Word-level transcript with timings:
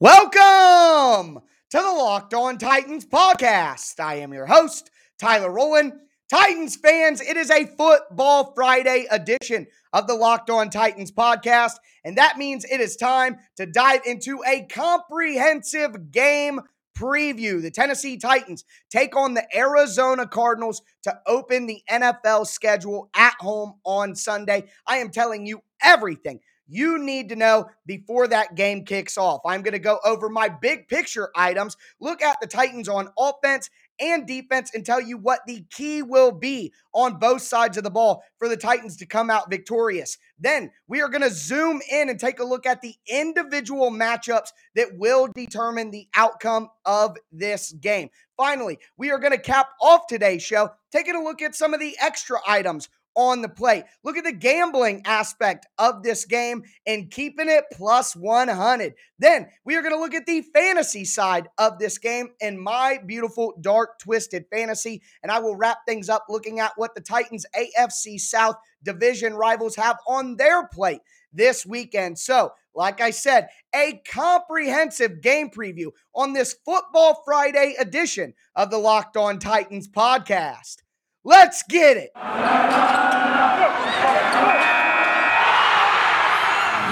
Welcome 0.00 1.42
to 1.70 1.76
the 1.76 1.82
Locked 1.82 2.34
On 2.34 2.58
Titans 2.58 3.06
podcast. 3.06 4.00
I 4.00 4.16
am 4.16 4.32
your 4.32 4.46
host, 4.46 4.90
Tyler 5.18 5.50
Rowland. 5.50 5.92
Titans 6.28 6.76
fans, 6.76 7.20
it 7.20 7.36
is 7.36 7.50
a 7.50 7.66
Football 7.66 8.52
Friday 8.54 9.06
edition 9.10 9.66
of 9.92 10.06
the 10.06 10.14
Locked 10.14 10.50
On 10.50 10.70
Titans 10.70 11.12
podcast, 11.12 11.74
and 12.04 12.18
that 12.18 12.38
means 12.38 12.64
it 12.64 12.80
is 12.80 12.96
time 12.96 13.36
to 13.56 13.66
dive 13.66 14.00
into 14.04 14.42
a 14.44 14.62
comprehensive 14.62 16.10
game 16.10 16.60
preview. 16.98 17.62
The 17.62 17.70
Tennessee 17.70 18.16
Titans 18.16 18.64
take 18.90 19.14
on 19.14 19.34
the 19.34 19.46
Arizona 19.56 20.26
Cardinals 20.26 20.82
to 21.04 21.16
open 21.26 21.66
the 21.66 21.82
NFL 21.88 22.46
schedule 22.46 23.08
at 23.14 23.34
home 23.38 23.74
on 23.84 24.16
Sunday. 24.16 24.64
I 24.86 24.98
am 24.98 25.10
telling 25.10 25.46
you 25.46 25.62
everything 25.82 26.40
you 26.72 26.98
need 26.98 27.28
to 27.28 27.36
know 27.36 27.66
before 27.84 28.26
that 28.28 28.54
game 28.54 28.84
kicks 28.84 29.18
off. 29.18 29.42
I'm 29.44 29.60
going 29.62 29.72
to 29.72 29.78
go 29.78 29.98
over 30.04 30.30
my 30.30 30.48
big 30.48 30.88
picture 30.88 31.30
items, 31.36 31.76
look 32.00 32.22
at 32.22 32.40
the 32.40 32.46
Titans 32.46 32.88
on 32.88 33.10
offense 33.18 33.68
and 34.00 34.26
defense, 34.26 34.70
and 34.74 34.84
tell 34.84 35.00
you 35.00 35.18
what 35.18 35.40
the 35.46 35.66
key 35.70 36.02
will 36.02 36.32
be 36.32 36.72
on 36.94 37.18
both 37.18 37.42
sides 37.42 37.76
of 37.76 37.84
the 37.84 37.90
ball 37.90 38.24
for 38.38 38.48
the 38.48 38.56
Titans 38.56 38.96
to 38.96 39.06
come 39.06 39.28
out 39.28 39.50
victorious. 39.50 40.16
Then 40.38 40.70
we 40.88 41.02
are 41.02 41.10
going 41.10 41.22
to 41.22 41.30
zoom 41.30 41.82
in 41.90 42.08
and 42.08 42.18
take 42.18 42.40
a 42.40 42.44
look 42.44 42.64
at 42.64 42.80
the 42.80 42.94
individual 43.06 43.90
matchups 43.90 44.48
that 44.74 44.96
will 44.96 45.28
determine 45.34 45.90
the 45.90 46.08
outcome 46.16 46.68
of 46.86 47.18
this 47.30 47.70
game. 47.72 48.08
Finally, 48.38 48.78
we 48.96 49.10
are 49.10 49.18
going 49.18 49.32
to 49.32 49.38
cap 49.38 49.68
off 49.80 50.06
today's 50.08 50.42
show, 50.42 50.70
taking 50.90 51.14
a 51.14 51.22
look 51.22 51.42
at 51.42 51.54
some 51.54 51.74
of 51.74 51.80
the 51.80 51.94
extra 52.00 52.38
items 52.48 52.88
on 53.14 53.42
the 53.42 53.48
plate. 53.48 53.84
Look 54.04 54.16
at 54.16 54.24
the 54.24 54.32
gambling 54.32 55.02
aspect 55.04 55.66
of 55.78 56.02
this 56.02 56.24
game 56.24 56.62
and 56.86 57.10
keeping 57.10 57.48
it 57.48 57.64
plus 57.72 58.14
100. 58.16 58.94
Then 59.18 59.48
we 59.64 59.76
are 59.76 59.82
going 59.82 59.94
to 59.94 60.00
look 60.00 60.14
at 60.14 60.26
the 60.26 60.42
fantasy 60.54 61.04
side 61.04 61.48
of 61.58 61.78
this 61.78 61.98
game 61.98 62.30
and 62.40 62.60
my 62.60 62.98
beautiful 63.04 63.54
dark 63.60 63.98
twisted 63.98 64.44
fantasy. 64.50 65.02
And 65.22 65.30
I 65.30 65.38
will 65.40 65.56
wrap 65.56 65.78
things 65.86 66.08
up 66.08 66.26
looking 66.28 66.60
at 66.60 66.72
what 66.76 66.94
the 66.94 67.00
Titans 67.00 67.46
AFC 67.56 68.18
South 68.18 68.56
division 68.82 69.34
rivals 69.34 69.76
have 69.76 69.98
on 70.06 70.36
their 70.36 70.66
plate 70.66 71.00
this 71.32 71.64
weekend. 71.64 72.18
So, 72.18 72.52
like 72.74 73.00
I 73.00 73.10
said, 73.10 73.48
a 73.74 74.00
comprehensive 74.10 75.20
game 75.20 75.50
preview 75.50 75.88
on 76.14 76.32
this 76.32 76.56
Football 76.64 77.22
Friday 77.24 77.74
edition 77.78 78.34
of 78.56 78.70
the 78.70 78.78
Locked 78.78 79.16
On 79.16 79.38
Titans 79.38 79.88
podcast. 79.88 80.76
Let's 81.24 81.62
get 81.62 81.96
it. 81.96 82.10
You 82.16 82.20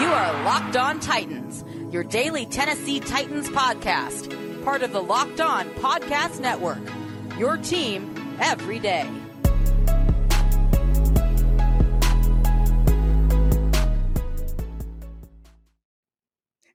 are 0.06 0.44
Locked 0.44 0.76
On 0.76 1.00
Titans, 1.00 1.64
your 1.92 2.04
daily 2.04 2.46
Tennessee 2.46 3.00
Titans 3.00 3.48
podcast, 3.48 4.64
part 4.64 4.82
of 4.82 4.92
the 4.92 5.02
Locked 5.02 5.40
On 5.40 5.68
Podcast 5.70 6.38
Network. 6.38 6.78
Your 7.38 7.56
team 7.56 8.36
every 8.40 8.78
day. 8.78 9.10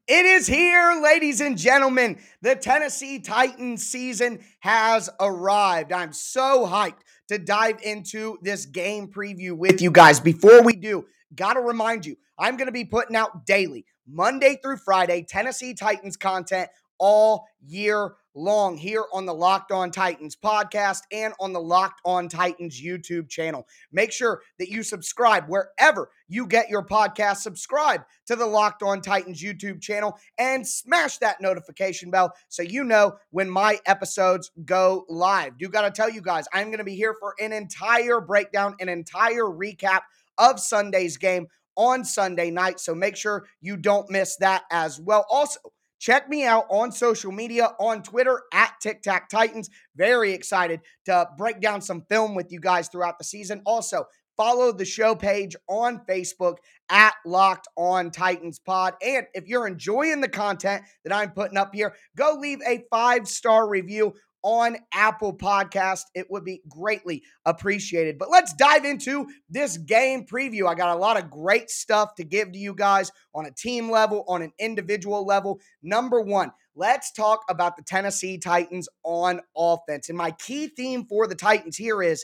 It 0.07 0.27
is 0.27 0.45
here, 0.45 1.01
ladies 1.01 1.41
and 1.41 1.57
gentlemen. 1.57 2.19
The 2.43 2.55
Tennessee 2.55 3.17
Titans 3.17 3.87
season 3.87 4.39
has 4.59 5.09
arrived. 5.19 5.91
I'm 5.91 6.13
so 6.13 6.67
hyped 6.67 6.99
to 7.29 7.39
dive 7.39 7.79
into 7.81 8.37
this 8.43 8.67
game 8.67 9.07
preview 9.07 9.53
with 9.53 9.81
you 9.81 9.89
guys. 9.89 10.19
Before 10.19 10.61
we 10.61 10.73
do, 10.73 11.05
got 11.33 11.53
to 11.53 11.61
remind 11.61 12.05
you, 12.05 12.17
I'm 12.37 12.55
going 12.55 12.67
to 12.67 12.71
be 12.71 12.85
putting 12.85 13.15
out 13.15 13.47
daily, 13.47 13.83
Monday 14.07 14.59
through 14.61 14.77
Friday, 14.77 15.25
Tennessee 15.27 15.73
Titans 15.73 16.17
content 16.17 16.69
all 16.99 17.47
year 17.65 18.13
long 18.35 18.77
here 18.77 19.05
on 19.13 19.25
the 19.25 19.33
Locked 19.33 19.71
On 19.71 19.89
Titans 19.89 20.35
podcast 20.35 21.01
and 21.11 21.33
on 21.39 21.53
the 21.53 21.61
Locked 21.61 22.01
On 22.05 22.27
Titans 22.27 22.79
YouTube 22.81 23.29
channel. 23.29 23.67
Make 23.91 24.11
sure 24.11 24.41
that 24.59 24.69
you 24.69 24.83
subscribe 24.83 25.45
wherever 25.47 26.09
you 26.27 26.45
get 26.45 26.69
your 26.69 26.85
podcast. 26.85 27.37
Subscribe 27.37 28.01
to 28.27 28.35
the 28.35 28.45
Locked 28.45 28.83
On 28.83 29.01
Titans 29.01 29.41
YouTube 29.41 29.81
channel 29.81 30.17
and 30.37 30.67
smash 30.67 31.17
that 31.19 31.41
notification 31.41 32.11
bell 32.11 32.33
so 32.49 32.61
you 32.61 32.83
know 32.83 33.15
when 33.31 33.49
my 33.49 33.79
episodes 33.85 34.51
go 34.65 35.05
live. 35.09 35.57
Do 35.57 35.69
got 35.69 35.81
to 35.81 35.91
tell 35.91 36.09
you 36.09 36.21
guys, 36.21 36.45
I'm 36.53 36.67
going 36.67 36.79
to 36.79 36.83
be 36.83 36.95
here 36.95 37.15
for 37.19 37.35
an 37.39 37.53
entire 37.53 38.19
breakdown, 38.19 38.75
an 38.79 38.89
entire 38.89 39.43
recap 39.43 40.01
of 40.37 40.59
Sunday's 40.59 41.17
game 41.17 41.47
on 41.75 42.05
Sunday 42.05 42.51
night. 42.51 42.79
So 42.79 42.95
make 42.95 43.15
sure 43.15 43.45
you 43.61 43.77
don't 43.77 44.09
miss 44.09 44.37
that 44.37 44.63
as 44.71 44.99
well. 44.99 45.25
Also, 45.29 45.59
Check 45.99 46.29
me 46.29 46.45
out 46.45 46.65
on 46.69 46.91
social 46.91 47.31
media 47.31 47.69
on 47.79 48.03
Twitter 48.03 48.41
at 48.53 48.73
Tic 48.81 49.01
Tac 49.01 49.29
Titans. 49.29 49.69
Very 49.95 50.33
excited 50.33 50.81
to 51.05 51.27
break 51.37 51.61
down 51.61 51.81
some 51.81 52.03
film 52.09 52.35
with 52.35 52.51
you 52.51 52.59
guys 52.59 52.89
throughout 52.89 53.17
the 53.17 53.23
season. 53.23 53.61
Also, 53.65 54.05
follow 54.37 54.71
the 54.71 54.85
show 54.85 55.15
page 55.15 55.55
on 55.67 56.01
Facebook 56.07 56.57
at 56.89 57.13
Locked 57.25 57.67
On 57.77 58.11
Titans 58.11 58.59
Pod. 58.59 58.93
And 59.01 59.25
if 59.33 59.47
you're 59.47 59.67
enjoying 59.67 60.21
the 60.21 60.27
content 60.29 60.83
that 61.03 61.13
I'm 61.13 61.31
putting 61.31 61.57
up 61.57 61.73
here, 61.73 61.95
go 62.15 62.37
leave 62.39 62.59
a 62.67 62.83
five 62.91 63.27
star 63.27 63.67
review 63.67 64.13
on 64.45 64.77
Apple 64.93 65.35
Podcast. 65.35 66.03
It 66.13 66.29
would 66.29 66.45
be 66.45 66.61
greatly 66.69 67.23
appreciated. 67.45 68.19
But 68.19 68.29
let's 68.29 68.53
dive 68.53 68.85
into 68.85 69.25
this 69.49 69.75
game 69.77 70.27
preview. 70.27 70.67
I 70.67 70.75
got 70.75 70.95
a 70.95 70.99
lot 70.99 71.17
of 71.17 71.31
great 71.31 71.71
stuff 71.71 72.13
to 72.15 72.23
give 72.23 72.51
to 72.51 72.59
you 72.59 72.75
guys 72.75 73.11
on 73.33 73.47
a 73.47 73.51
team 73.51 73.89
level, 73.89 74.23
on 74.27 74.43
an 74.43 74.53
individual 74.59 75.25
level. 75.25 75.59
Number 75.81 76.21
one, 76.21 76.51
let's 76.75 77.11
talk 77.11 77.43
about 77.49 77.75
the 77.75 77.81
Tennessee 77.81 78.37
Titans 78.37 78.87
on 79.03 79.41
offense. 79.57 80.09
And 80.09 80.17
my 80.17 80.29
key 80.29 80.67
theme 80.67 81.05
for 81.05 81.25
the 81.25 81.35
Titans 81.35 81.75
here 81.75 82.03
is 82.03 82.23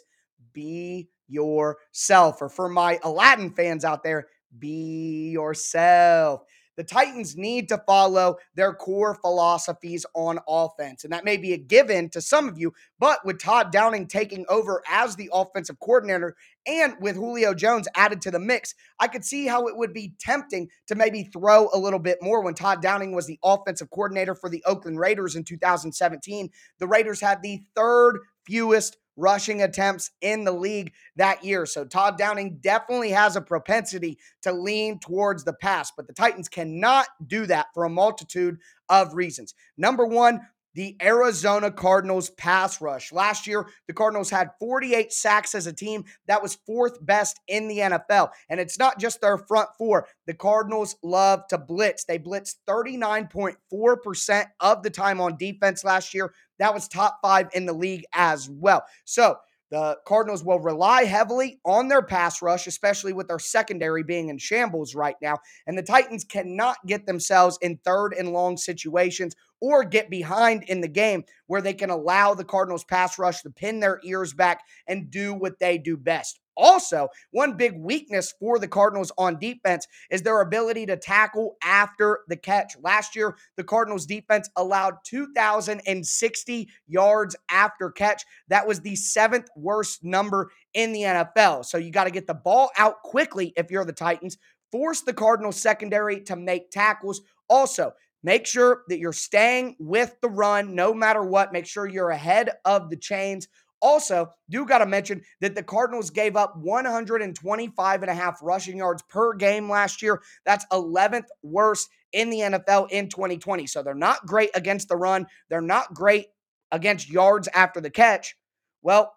be 0.53 1.09
yourself. 1.27 2.39
Or 2.39 2.49
for 2.49 2.69
my 2.69 2.99
Aladdin 3.03 3.49
fans 3.49 3.83
out 3.83 4.03
there, 4.03 4.27
be 4.59 5.31
yourself. 5.31 6.43
The 6.81 6.87
Titans 6.87 7.37
need 7.37 7.69
to 7.69 7.77
follow 7.77 8.37
their 8.55 8.73
core 8.73 9.13
philosophies 9.13 10.03
on 10.15 10.39
offense. 10.47 11.03
And 11.03 11.13
that 11.13 11.23
may 11.23 11.37
be 11.37 11.53
a 11.53 11.57
given 11.59 12.09
to 12.09 12.21
some 12.21 12.49
of 12.49 12.57
you, 12.57 12.73
but 12.97 13.23
with 13.23 13.37
Todd 13.37 13.71
Downing 13.71 14.07
taking 14.07 14.47
over 14.49 14.81
as 14.89 15.15
the 15.15 15.29
offensive 15.31 15.79
coordinator 15.79 16.35
and 16.65 16.95
with 16.99 17.17
Julio 17.17 17.53
Jones 17.53 17.87
added 17.95 18.19
to 18.23 18.31
the 18.31 18.39
mix, 18.39 18.73
I 18.99 19.09
could 19.09 19.23
see 19.23 19.45
how 19.45 19.67
it 19.67 19.77
would 19.77 19.93
be 19.93 20.15
tempting 20.17 20.69
to 20.87 20.95
maybe 20.95 21.21
throw 21.21 21.69
a 21.71 21.77
little 21.77 21.99
bit 21.99 22.17
more. 22.19 22.41
When 22.41 22.55
Todd 22.55 22.81
Downing 22.81 23.13
was 23.13 23.27
the 23.27 23.37
offensive 23.43 23.91
coordinator 23.91 24.33
for 24.33 24.49
the 24.49 24.63
Oakland 24.65 24.99
Raiders 24.99 25.35
in 25.35 25.43
2017, 25.43 26.49
the 26.79 26.87
Raiders 26.87 27.21
had 27.21 27.43
the 27.43 27.61
third 27.75 28.21
fewest 28.43 28.97
rushing 29.17 29.61
attempts 29.61 30.11
in 30.21 30.43
the 30.43 30.51
league 30.51 30.93
that 31.15 31.43
year. 31.43 31.65
So 31.65 31.85
Todd 31.85 32.17
Downing 32.17 32.59
definitely 32.61 33.11
has 33.11 33.35
a 33.35 33.41
propensity 33.41 34.17
to 34.43 34.51
lean 34.51 34.99
towards 34.99 35.43
the 35.43 35.53
pass, 35.53 35.91
but 35.95 36.07
the 36.07 36.13
Titans 36.13 36.49
cannot 36.49 37.07
do 37.25 37.45
that 37.47 37.67
for 37.73 37.85
a 37.85 37.89
multitude 37.89 38.57
of 38.89 39.13
reasons. 39.13 39.53
Number 39.77 40.05
one, 40.05 40.41
the 40.73 40.95
Arizona 41.01 41.69
Cardinals 41.69 42.29
pass 42.29 42.79
rush. 42.79 43.11
Last 43.11 43.45
year, 43.45 43.67
the 43.87 43.93
Cardinals 43.93 44.29
had 44.29 44.51
48 44.59 45.11
sacks 45.11 45.53
as 45.53 45.67
a 45.67 45.73
team. 45.73 46.05
That 46.27 46.41
was 46.41 46.57
fourth 46.65 47.05
best 47.05 47.39
in 47.47 47.67
the 47.67 47.79
NFL. 47.79 48.29
And 48.49 48.59
it's 48.59 48.79
not 48.79 48.99
just 48.99 49.19
their 49.19 49.37
front 49.37 49.69
four. 49.77 50.07
The 50.27 50.33
Cardinals 50.33 50.95
love 51.03 51.45
to 51.49 51.57
blitz. 51.57 52.05
They 52.05 52.19
blitzed 52.19 52.55
39.4% 52.69 54.45
of 54.61 54.83
the 54.83 54.89
time 54.89 55.19
on 55.19 55.37
defense 55.37 55.83
last 55.83 56.13
year. 56.13 56.33
That 56.61 56.75
was 56.75 56.87
top 56.87 57.17
five 57.23 57.49
in 57.53 57.65
the 57.65 57.73
league 57.73 58.05
as 58.13 58.47
well. 58.47 58.85
So 59.05 59.37
the 59.71 59.97
Cardinals 60.05 60.43
will 60.43 60.59
rely 60.59 61.05
heavily 61.05 61.59
on 61.65 61.87
their 61.87 62.03
pass 62.03 62.39
rush, 62.39 62.67
especially 62.67 63.13
with 63.13 63.27
their 63.27 63.39
secondary 63.39 64.03
being 64.03 64.29
in 64.29 64.37
shambles 64.37 64.93
right 64.93 65.15
now. 65.23 65.37
And 65.65 65.75
the 65.75 65.81
Titans 65.81 66.23
cannot 66.23 66.77
get 66.85 67.07
themselves 67.07 67.57
in 67.63 67.79
third 67.83 68.13
and 68.13 68.31
long 68.31 68.57
situations 68.57 69.33
or 69.59 69.83
get 69.83 70.11
behind 70.11 70.63
in 70.65 70.81
the 70.81 70.87
game 70.87 71.23
where 71.47 71.61
they 71.61 71.73
can 71.73 71.89
allow 71.89 72.35
the 72.35 72.43
Cardinals 72.43 72.83
pass 72.83 73.17
rush 73.17 73.41
to 73.41 73.49
pin 73.49 73.79
their 73.79 73.99
ears 74.03 74.31
back 74.31 74.61
and 74.87 75.09
do 75.09 75.33
what 75.33 75.57
they 75.57 75.79
do 75.79 75.97
best. 75.97 76.40
Also, 76.57 77.07
one 77.31 77.55
big 77.55 77.79
weakness 77.79 78.33
for 78.39 78.59
the 78.59 78.67
Cardinals 78.67 79.11
on 79.17 79.39
defense 79.39 79.87
is 80.09 80.21
their 80.21 80.41
ability 80.41 80.85
to 80.85 80.97
tackle 80.97 81.55
after 81.63 82.19
the 82.27 82.35
catch. 82.35 82.75
Last 82.81 83.15
year, 83.15 83.35
the 83.57 83.63
Cardinals 83.63 84.05
defense 84.05 84.49
allowed 84.55 84.95
2,060 85.05 86.69
yards 86.87 87.35
after 87.49 87.89
catch. 87.89 88.23
That 88.49 88.67
was 88.67 88.81
the 88.81 88.95
seventh 88.95 89.49
worst 89.55 90.03
number 90.03 90.51
in 90.73 90.91
the 90.91 91.01
NFL. 91.01 91.65
So 91.65 91.77
you 91.77 91.91
got 91.91 92.05
to 92.05 92.11
get 92.11 92.27
the 92.27 92.33
ball 92.33 92.69
out 92.77 93.01
quickly 93.03 93.53
if 93.55 93.71
you're 93.71 93.85
the 93.85 93.93
Titans, 93.93 94.37
force 94.71 95.01
the 95.01 95.13
Cardinals 95.13 95.57
secondary 95.57 96.21
to 96.21 96.35
make 96.35 96.69
tackles. 96.71 97.21
Also, 97.49 97.93
Make 98.23 98.45
sure 98.45 98.83
that 98.87 98.99
you're 98.99 99.13
staying 99.13 99.75
with 99.79 100.15
the 100.21 100.29
run 100.29 100.75
no 100.75 100.93
matter 100.93 101.23
what. 101.23 101.51
Make 101.51 101.65
sure 101.65 101.87
you're 101.87 102.11
ahead 102.11 102.51
of 102.65 102.89
the 102.89 102.97
chains. 102.97 103.47
Also, 103.81 104.29
do 104.49 104.65
got 104.65 104.79
to 104.79 104.85
mention 104.85 105.21
that 105.39 105.55
the 105.55 105.63
Cardinals 105.63 106.09
gave 106.09 106.35
up 106.35 106.55
125 106.57 108.01
and 108.01 108.11
a 108.11 108.13
half 108.13 108.39
rushing 108.41 108.77
yards 108.77 109.01
per 109.03 109.33
game 109.33 109.69
last 109.69 110.01
year. 110.01 110.21
That's 110.45 110.65
11th 110.71 111.25
worst 111.41 111.89
in 112.13 112.29
the 112.29 112.39
NFL 112.39 112.91
in 112.91 113.09
2020. 113.09 113.67
So 113.67 113.81
they're 113.81 113.95
not 113.95 114.25
great 114.25 114.51
against 114.53 114.89
the 114.89 114.95
run, 114.95 115.25
they're 115.49 115.61
not 115.61 115.93
great 115.93 116.27
against 116.71 117.09
yards 117.09 117.47
after 117.53 117.81
the 117.81 117.89
catch. 117.89 118.35
Well, 118.81 119.13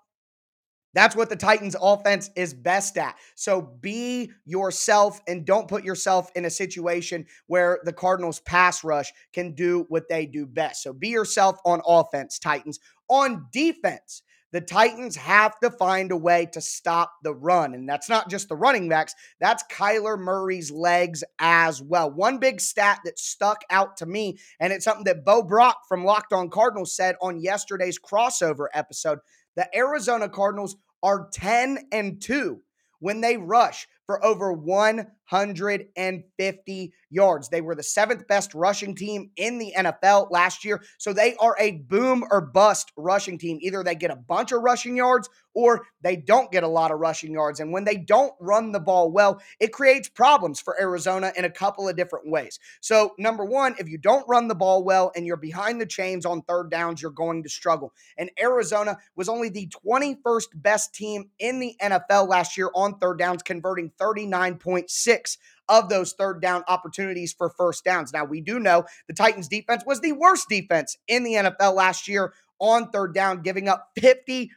that's 0.94 1.16
what 1.16 1.28
the 1.28 1.36
Titans 1.36 1.74
offense 1.80 2.30
is 2.36 2.54
best 2.54 2.96
at. 2.96 3.16
So 3.34 3.60
be 3.60 4.30
yourself 4.44 5.20
and 5.26 5.44
don't 5.44 5.68
put 5.68 5.84
yourself 5.84 6.30
in 6.36 6.44
a 6.44 6.50
situation 6.50 7.26
where 7.48 7.80
the 7.84 7.92
Cardinals 7.92 8.40
pass 8.40 8.84
rush 8.84 9.12
can 9.32 9.54
do 9.54 9.86
what 9.88 10.08
they 10.08 10.24
do 10.24 10.46
best. 10.46 10.82
So 10.84 10.92
be 10.92 11.08
yourself 11.08 11.58
on 11.64 11.82
offense, 11.84 12.38
Titans. 12.38 12.78
On 13.08 13.46
defense, 13.52 14.22
the 14.54 14.60
Titans 14.60 15.16
have 15.16 15.58
to 15.58 15.68
find 15.68 16.12
a 16.12 16.16
way 16.16 16.46
to 16.52 16.60
stop 16.60 17.14
the 17.24 17.34
run. 17.34 17.74
And 17.74 17.88
that's 17.88 18.08
not 18.08 18.30
just 18.30 18.48
the 18.48 18.54
running 18.54 18.88
backs, 18.88 19.12
that's 19.40 19.64
Kyler 19.64 20.16
Murray's 20.16 20.70
legs 20.70 21.24
as 21.40 21.82
well. 21.82 22.08
One 22.08 22.38
big 22.38 22.60
stat 22.60 23.00
that 23.04 23.18
stuck 23.18 23.62
out 23.68 23.96
to 23.96 24.06
me, 24.06 24.38
and 24.60 24.72
it's 24.72 24.84
something 24.84 25.02
that 25.06 25.24
Bo 25.24 25.42
Brack 25.42 25.74
from 25.88 26.04
Locked 26.04 26.32
On 26.32 26.48
Cardinals 26.50 26.94
said 26.94 27.16
on 27.20 27.40
yesterday's 27.40 27.98
crossover 27.98 28.66
episode. 28.72 29.18
The 29.56 29.68
Arizona 29.76 30.28
Cardinals 30.28 30.76
are 31.02 31.28
10 31.32 31.88
and 31.90 32.22
2 32.22 32.60
when 33.00 33.20
they 33.22 33.36
rush 33.36 33.88
for 34.06 34.24
over 34.24 34.52
150 34.52 36.92
yards. 37.10 37.48
They 37.48 37.60
were 37.60 37.74
the 37.74 37.82
seventh 37.82 38.26
best 38.26 38.54
rushing 38.54 38.94
team 38.94 39.30
in 39.36 39.58
the 39.58 39.74
NFL 39.76 40.30
last 40.30 40.64
year. 40.64 40.82
So 40.98 41.12
they 41.12 41.36
are 41.36 41.56
a 41.58 41.72
boom 41.72 42.24
or 42.30 42.40
bust 42.40 42.92
rushing 42.96 43.38
team. 43.38 43.58
Either 43.60 43.82
they 43.82 43.94
get 43.94 44.10
a 44.10 44.16
bunch 44.16 44.52
of 44.52 44.62
rushing 44.62 44.96
yards 44.96 45.28
or 45.54 45.86
they 46.02 46.16
don't 46.16 46.50
get 46.50 46.64
a 46.64 46.68
lot 46.68 46.90
of 46.90 46.98
rushing 46.98 47.32
yards. 47.32 47.60
And 47.60 47.72
when 47.72 47.84
they 47.84 47.96
don't 47.96 48.34
run 48.40 48.72
the 48.72 48.80
ball 48.80 49.10
well, 49.10 49.40
it 49.60 49.72
creates 49.72 50.08
problems 50.08 50.60
for 50.60 50.78
Arizona 50.80 51.32
in 51.36 51.44
a 51.44 51.50
couple 51.50 51.88
of 51.88 51.96
different 51.96 52.28
ways. 52.28 52.58
So, 52.80 53.12
number 53.18 53.44
one, 53.44 53.76
if 53.78 53.88
you 53.88 53.98
don't 53.98 54.28
run 54.28 54.48
the 54.48 54.54
ball 54.54 54.84
well 54.84 55.12
and 55.14 55.26
you're 55.26 55.36
behind 55.36 55.80
the 55.80 55.86
chains 55.86 56.26
on 56.26 56.42
third 56.42 56.70
downs, 56.70 57.00
you're 57.00 57.12
going 57.12 57.42
to 57.44 57.48
struggle. 57.48 57.92
And 58.18 58.30
Arizona 58.40 58.98
was 59.16 59.28
only 59.28 59.48
the 59.48 59.70
21st 59.86 60.46
best 60.56 60.94
team 60.94 61.30
in 61.38 61.60
the 61.60 61.76
NFL 61.80 62.28
last 62.28 62.56
year 62.56 62.70
on 62.74 62.98
third 62.98 63.18
downs, 63.18 63.42
converting 63.42 63.92
39.6 64.00 65.38
of 65.68 65.88
those 65.88 66.12
third 66.12 66.40
down 66.42 66.62
opportunities 66.68 67.32
for 67.32 67.50
first 67.50 67.84
downs. 67.84 68.12
Now, 68.12 68.24
we 68.24 68.40
do 68.40 68.58
know 68.58 68.84
the 69.08 69.14
Titans 69.14 69.48
defense 69.48 69.82
was 69.86 70.00
the 70.00 70.12
worst 70.12 70.48
defense 70.48 70.96
in 71.08 71.24
the 71.24 71.34
NFL 71.34 71.74
last 71.74 72.08
year 72.08 72.34
on 72.58 72.90
third 72.90 73.14
down, 73.14 73.42
giving 73.42 73.68
up 73.68 73.90
51 73.96 74.48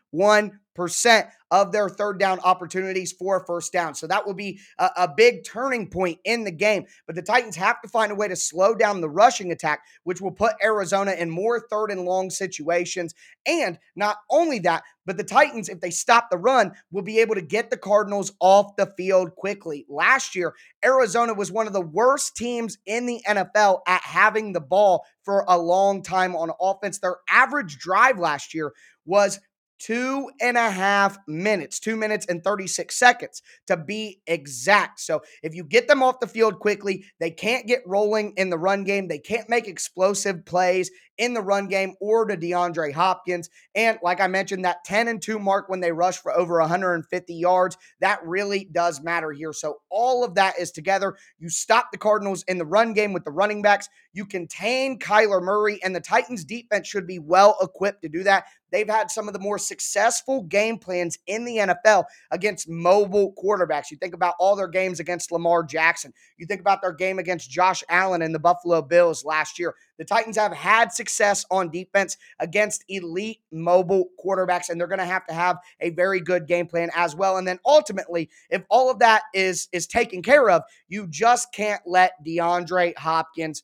percent 0.77 1.27
of 1.49 1.71
their 1.71 1.89
third 1.89 2.19
down 2.19 2.39
opportunities 2.41 3.11
for 3.11 3.43
first 3.45 3.73
down. 3.73 3.95
So 3.95 4.05
that 4.07 4.25
will 4.25 4.35
be 4.35 4.59
a, 4.77 4.89
a, 4.97 5.07
big 5.07 5.43
turning 5.43 5.89
point 5.89 6.19
in 6.23 6.43
the 6.43 6.51
game. 6.51 6.85
But 7.07 7.15
the 7.15 7.21
Titans 7.21 7.55
have 7.55 7.81
to 7.81 7.87
find 7.87 8.11
a 8.11 8.15
way 8.15 8.27
to 8.27 8.35
slow 8.35 8.75
down 8.75 9.01
the 9.01 9.09
rushing 9.09 9.51
attack, 9.51 9.79
which 10.03 10.21
will 10.21 10.31
put 10.31 10.53
Arizona 10.61 11.13
in 11.13 11.29
more 11.29 11.59
third 11.59 11.89
and 11.89 12.05
long 12.05 12.29
situations. 12.29 13.15
And 13.47 13.79
not 13.95 14.17
only 14.29 14.59
that, 14.59 14.83
but 15.05 15.17
the 15.17 15.23
Titans, 15.23 15.69
if 15.69 15.79
they 15.79 15.89
stop 15.89 16.29
the 16.29 16.37
run, 16.37 16.73
will 16.91 17.01
be 17.01 17.19
able 17.19 17.35
to 17.35 17.41
get 17.41 17.69
the 17.69 17.77
Cardinals 17.77 18.33
off 18.39 18.75
the 18.75 18.93
field 18.97 19.35
quickly. 19.35 19.85
Last 19.89 20.35
year, 20.35 20.53
Arizona 20.85 21.33
was 21.33 21.51
one 21.51 21.65
of 21.65 21.73
the 21.73 21.81
worst 21.81 22.35
teams 22.35 22.77
in 22.85 23.05
the 23.05 23.21
NFL 23.27 23.79
at 23.87 24.01
having 24.01 24.53
the 24.53 24.61
ball 24.61 25.05
for 25.23 25.43
a 25.47 25.57
long 25.57 26.03
time 26.03 26.35
on 26.35 26.51
offense. 26.61 26.99
Their 26.99 27.17
average 27.29 27.77
drive 27.79 28.19
last 28.19 28.53
year 28.53 28.73
was 29.05 29.39
two 29.79 30.29
and 30.41 30.57
a 30.57 30.69
half 30.69 31.17
minutes, 31.27 31.79
two 31.79 31.95
minutes 31.95 32.25
and 32.27 32.43
36 32.43 32.95
seconds 32.95 33.41
to 33.67 33.77
be 33.77 34.21
exact. 34.27 34.99
So 34.99 35.21
if 35.43 35.55
you 35.55 35.63
get 35.63 35.87
them 35.87 36.03
off 36.03 36.19
the 36.19 36.27
field 36.27 36.59
quickly, 36.59 37.05
they 37.19 37.31
can't 37.31 37.67
get 37.67 37.81
rolling 37.85 38.33
in 38.37 38.49
the 38.49 38.57
run 38.57 38.83
game. 38.83 39.07
They 39.07 39.19
can't 39.19 39.49
make 39.49 39.67
explosive 39.67 40.45
plays 40.45 40.91
in 41.17 41.33
the 41.33 41.41
run 41.41 41.67
game 41.67 41.95
or 41.99 42.25
to 42.25 42.37
DeAndre 42.37 42.93
Hopkins. 42.93 43.49
And 43.75 43.97
like 44.03 44.21
I 44.21 44.27
mentioned, 44.27 44.65
that 44.65 44.83
10 44.85 45.07
and 45.07 45.21
2 45.21 45.39
mark 45.39 45.67
when 45.67 45.79
they 45.79 45.91
rush 45.91 46.17
for 46.17 46.31
over 46.37 46.59
150 46.59 47.33
yards, 47.33 47.77
that 48.01 48.19
really 48.23 48.65
does 48.71 49.01
matter 49.01 49.31
here. 49.31 49.53
So 49.53 49.77
all 49.89 50.23
of 50.23 50.35
that 50.35 50.59
is 50.59 50.71
together. 50.71 51.15
You 51.39 51.49
stop 51.49 51.91
the 51.91 51.97
Cardinals 51.97 52.43
in 52.47 52.57
the 52.57 52.65
run 52.65 52.93
game 52.93 53.13
with 53.13 53.23
the 53.23 53.31
running 53.31 53.61
backs. 53.61 53.89
You 54.13 54.25
contain 54.25 54.99
Kyler 54.99 55.41
Murray, 55.41 55.79
and 55.83 55.95
the 55.95 55.99
Titans 55.99 56.43
defense 56.43 56.87
should 56.87 57.07
be 57.07 57.19
well 57.19 57.57
equipped 57.61 58.01
to 58.03 58.09
do 58.09 58.23
that. 58.23 58.45
They've 58.71 58.89
had 58.89 59.09
some 59.09 59.27
of 59.27 59.33
the 59.33 59.39
more 59.39 59.57
successful 59.57 60.43
game 60.43 60.77
plans 60.77 61.17
in 61.27 61.45
the 61.45 61.57
NFL 61.57 62.05
against 62.31 62.69
mobile 62.69 63.33
quarterbacks. 63.41 63.91
You 63.91 63.97
think 63.97 64.13
about 64.13 64.35
all 64.39 64.55
their 64.55 64.67
games 64.67 64.99
against 64.99 65.31
Lamar 65.31 65.63
Jackson. 65.63 66.13
You 66.37 66.45
think 66.45 66.61
about 66.61 66.81
their 66.81 66.93
game 66.93 67.19
against 67.19 67.49
Josh 67.49 67.83
Allen 67.89 68.21
and 68.21 68.35
the 68.35 68.39
Buffalo 68.39 68.81
Bills 68.81 69.23
last 69.23 69.57
year. 69.57 69.75
The 69.97 70.05
Titans 70.05 70.37
have 70.37 70.53
had 70.53 70.91
success 70.91 71.45
on 71.49 71.71
defense 71.71 72.17
against 72.39 72.83
elite 72.87 73.39
mobile 73.51 74.09
quarterbacks, 74.23 74.69
and 74.69 74.79
they're 74.79 74.87
going 74.87 74.99
to 74.99 75.05
have 75.05 75.25
to 75.27 75.33
have 75.33 75.57
a 75.79 75.91
very 75.91 76.19
good 76.19 76.47
game 76.47 76.67
plan 76.67 76.89
as 76.95 77.15
well. 77.15 77.37
And 77.37 77.47
then 77.47 77.59
ultimately, 77.65 78.29
if 78.49 78.63
all 78.69 78.91
of 78.91 78.99
that 78.99 79.23
is 79.33 79.67
is 79.71 79.87
taken 79.87 80.21
care 80.21 80.49
of, 80.49 80.63
you 80.87 81.07
just 81.07 81.53
can't 81.53 81.81
let 81.85 82.13
DeAndre 82.25 82.97
Hopkins 82.97 83.63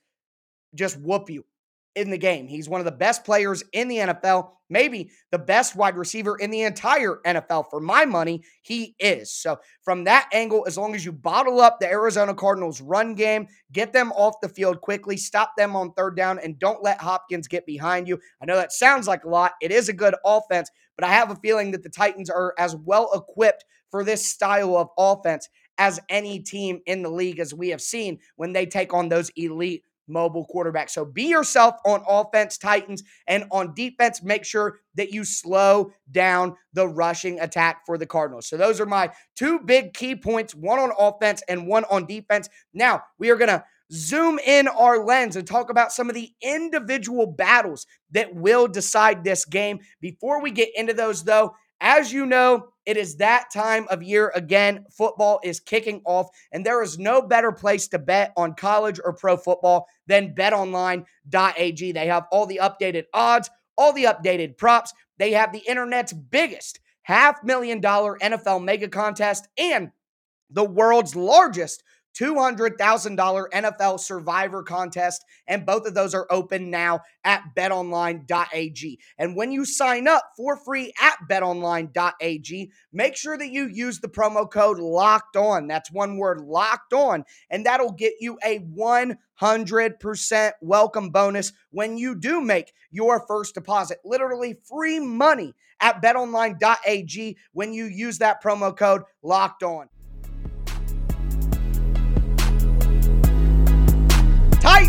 just 0.75 0.99
whoop 0.99 1.29
you 1.29 1.45
in 1.95 2.09
the 2.09 2.17
game. 2.17 2.47
He's 2.47 2.67
one 2.67 2.81
of 2.81 2.85
the 2.85 2.91
best 2.91 3.23
players 3.23 3.63
in 3.71 3.87
the 3.87 3.97
NFL, 3.97 4.49
maybe 4.69 5.11
the 5.31 5.37
best 5.37 5.75
wide 5.75 5.95
receiver 5.95 6.37
in 6.37 6.49
the 6.49 6.61
entire 6.61 7.19
NFL. 7.25 7.69
For 7.69 7.79
my 7.79 8.05
money, 8.05 8.43
he 8.61 8.95
is. 8.99 9.31
So, 9.31 9.57
from 9.83 10.03
that 10.05 10.29
angle, 10.33 10.65
as 10.67 10.77
long 10.77 10.95
as 10.95 11.05
you 11.05 11.11
bottle 11.11 11.59
up 11.59 11.79
the 11.79 11.89
Arizona 11.89 12.33
Cardinals 12.33 12.81
run 12.81 13.13
game, 13.13 13.47
get 13.71 13.93
them 13.93 14.11
off 14.13 14.35
the 14.41 14.49
field 14.49 14.81
quickly, 14.81 15.17
stop 15.17 15.53
them 15.57 15.75
on 15.75 15.93
third 15.93 16.15
down, 16.15 16.39
and 16.39 16.59
don't 16.59 16.83
let 16.83 17.01
Hopkins 17.01 17.47
get 17.47 17.65
behind 17.65 18.07
you. 18.07 18.19
I 18.41 18.45
know 18.45 18.55
that 18.55 18.71
sounds 18.71 19.07
like 19.07 19.23
a 19.23 19.29
lot. 19.29 19.53
It 19.61 19.71
is 19.71 19.89
a 19.89 19.93
good 19.93 20.15
offense, 20.25 20.69
but 20.97 21.05
I 21.05 21.13
have 21.13 21.31
a 21.31 21.35
feeling 21.35 21.71
that 21.71 21.83
the 21.83 21.89
Titans 21.89 22.29
are 22.29 22.53
as 22.57 22.75
well 22.75 23.09
equipped 23.13 23.65
for 23.91 24.03
this 24.03 24.25
style 24.25 24.75
of 24.75 24.89
offense 24.97 25.49
as 25.77 25.99
any 26.09 26.39
team 26.39 26.79
in 26.85 27.01
the 27.01 27.09
league, 27.09 27.39
as 27.39 27.53
we 27.53 27.69
have 27.69 27.81
seen 27.81 28.19
when 28.35 28.53
they 28.53 28.65
take 28.65 28.93
on 28.93 29.09
those 29.09 29.31
elite 29.35 29.83
mobile 30.07 30.45
quarterback. 30.45 30.89
So 30.89 31.05
be 31.05 31.23
yourself 31.23 31.75
on 31.85 32.03
offense, 32.07 32.57
Titans, 32.57 33.03
and 33.27 33.45
on 33.51 33.73
defense, 33.73 34.23
make 34.23 34.45
sure 34.45 34.79
that 34.95 35.11
you 35.11 35.23
slow 35.23 35.91
down 36.11 36.55
the 36.73 36.87
rushing 36.87 37.39
attack 37.39 37.85
for 37.85 37.97
the 37.97 38.05
Cardinals. 38.05 38.47
So 38.47 38.57
those 38.57 38.79
are 38.79 38.85
my 38.85 39.11
two 39.35 39.59
big 39.59 39.93
key 39.93 40.15
points 40.15 40.53
one 40.53 40.79
on 40.79 40.91
offense 40.97 41.41
and 41.47 41.67
one 41.67 41.85
on 41.85 42.05
defense. 42.05 42.49
Now, 42.73 43.03
we 43.17 43.29
are 43.29 43.37
going 43.37 43.49
to 43.49 43.63
zoom 43.91 44.39
in 44.39 44.67
our 44.67 45.03
lens 45.03 45.35
and 45.35 45.47
talk 45.47 45.69
about 45.69 45.91
some 45.91 46.09
of 46.09 46.15
the 46.15 46.31
individual 46.41 47.27
battles 47.27 47.85
that 48.11 48.33
will 48.33 48.67
decide 48.67 49.23
this 49.23 49.45
game. 49.45 49.79
Before 50.01 50.41
we 50.41 50.51
get 50.51 50.69
into 50.75 50.93
those, 50.93 51.23
though, 51.23 51.55
as 51.83 52.13
you 52.13 52.25
know, 52.25 52.69
it 52.85 52.97
is 52.97 53.17
that 53.17 53.51
time 53.53 53.85
of 53.89 54.01
year 54.01 54.31
again. 54.35 54.85
Football 54.89 55.39
is 55.43 55.59
kicking 55.59 56.01
off, 56.05 56.29
and 56.51 56.65
there 56.65 56.81
is 56.81 56.97
no 56.97 57.21
better 57.21 57.51
place 57.51 57.87
to 57.89 57.99
bet 57.99 58.33
on 58.35 58.55
college 58.55 58.99
or 59.03 59.13
pro 59.13 59.37
football 59.37 59.87
than 60.07 60.33
betonline.ag. 60.33 61.91
They 61.91 62.07
have 62.07 62.25
all 62.31 62.45
the 62.45 62.61
updated 62.63 63.05
odds, 63.13 63.49
all 63.77 63.93
the 63.93 64.05
updated 64.05 64.57
props. 64.57 64.93
They 65.17 65.33
have 65.33 65.51
the 65.51 65.63
internet's 65.67 66.13
biggest 66.13 66.79
half 67.03 67.43
million 67.43 67.81
dollar 67.81 68.17
NFL 68.19 68.63
mega 68.63 68.87
contest 68.87 69.47
and 69.57 69.91
the 70.49 70.63
world's 70.63 71.15
largest 71.15 71.83
$200,000 72.17 73.49
NFL 73.51 73.99
Survivor 73.99 74.63
contest, 74.63 75.23
and 75.47 75.65
both 75.65 75.85
of 75.85 75.93
those 75.93 76.13
are 76.13 76.27
open 76.29 76.69
now 76.69 77.01
at 77.23 77.43
betonline.ag. 77.55 78.99
And 79.17 79.35
when 79.35 79.51
you 79.51 79.65
sign 79.65 80.07
up 80.07 80.23
for 80.37 80.55
free 80.57 80.93
at 81.01 81.17
betonline.ag, 81.29 82.71
make 82.91 83.15
sure 83.15 83.37
that 83.37 83.51
you 83.51 83.67
use 83.67 83.99
the 83.99 84.07
promo 84.07 84.49
code 84.49 84.79
locked 84.79 85.35
on. 85.35 85.67
That's 85.67 85.91
one 85.91 86.17
word 86.17 86.41
locked 86.41 86.93
on, 86.93 87.25
and 87.49 87.65
that'll 87.65 87.93
get 87.93 88.13
you 88.19 88.37
a 88.43 88.59
100% 88.59 90.51
welcome 90.61 91.09
bonus 91.09 91.53
when 91.71 91.97
you 91.97 92.15
do 92.15 92.41
make 92.41 92.73
your 92.91 93.25
first 93.27 93.55
deposit. 93.55 93.99
Literally 94.03 94.57
free 94.69 94.99
money 94.99 95.53
at 95.79 96.01
betonline.ag 96.01 97.37
when 97.51 97.73
you 97.73 97.85
use 97.85 98.19
that 98.19 98.41
promo 98.43 98.75
code 98.75 99.03
locked 99.21 99.63
on. 99.63 99.89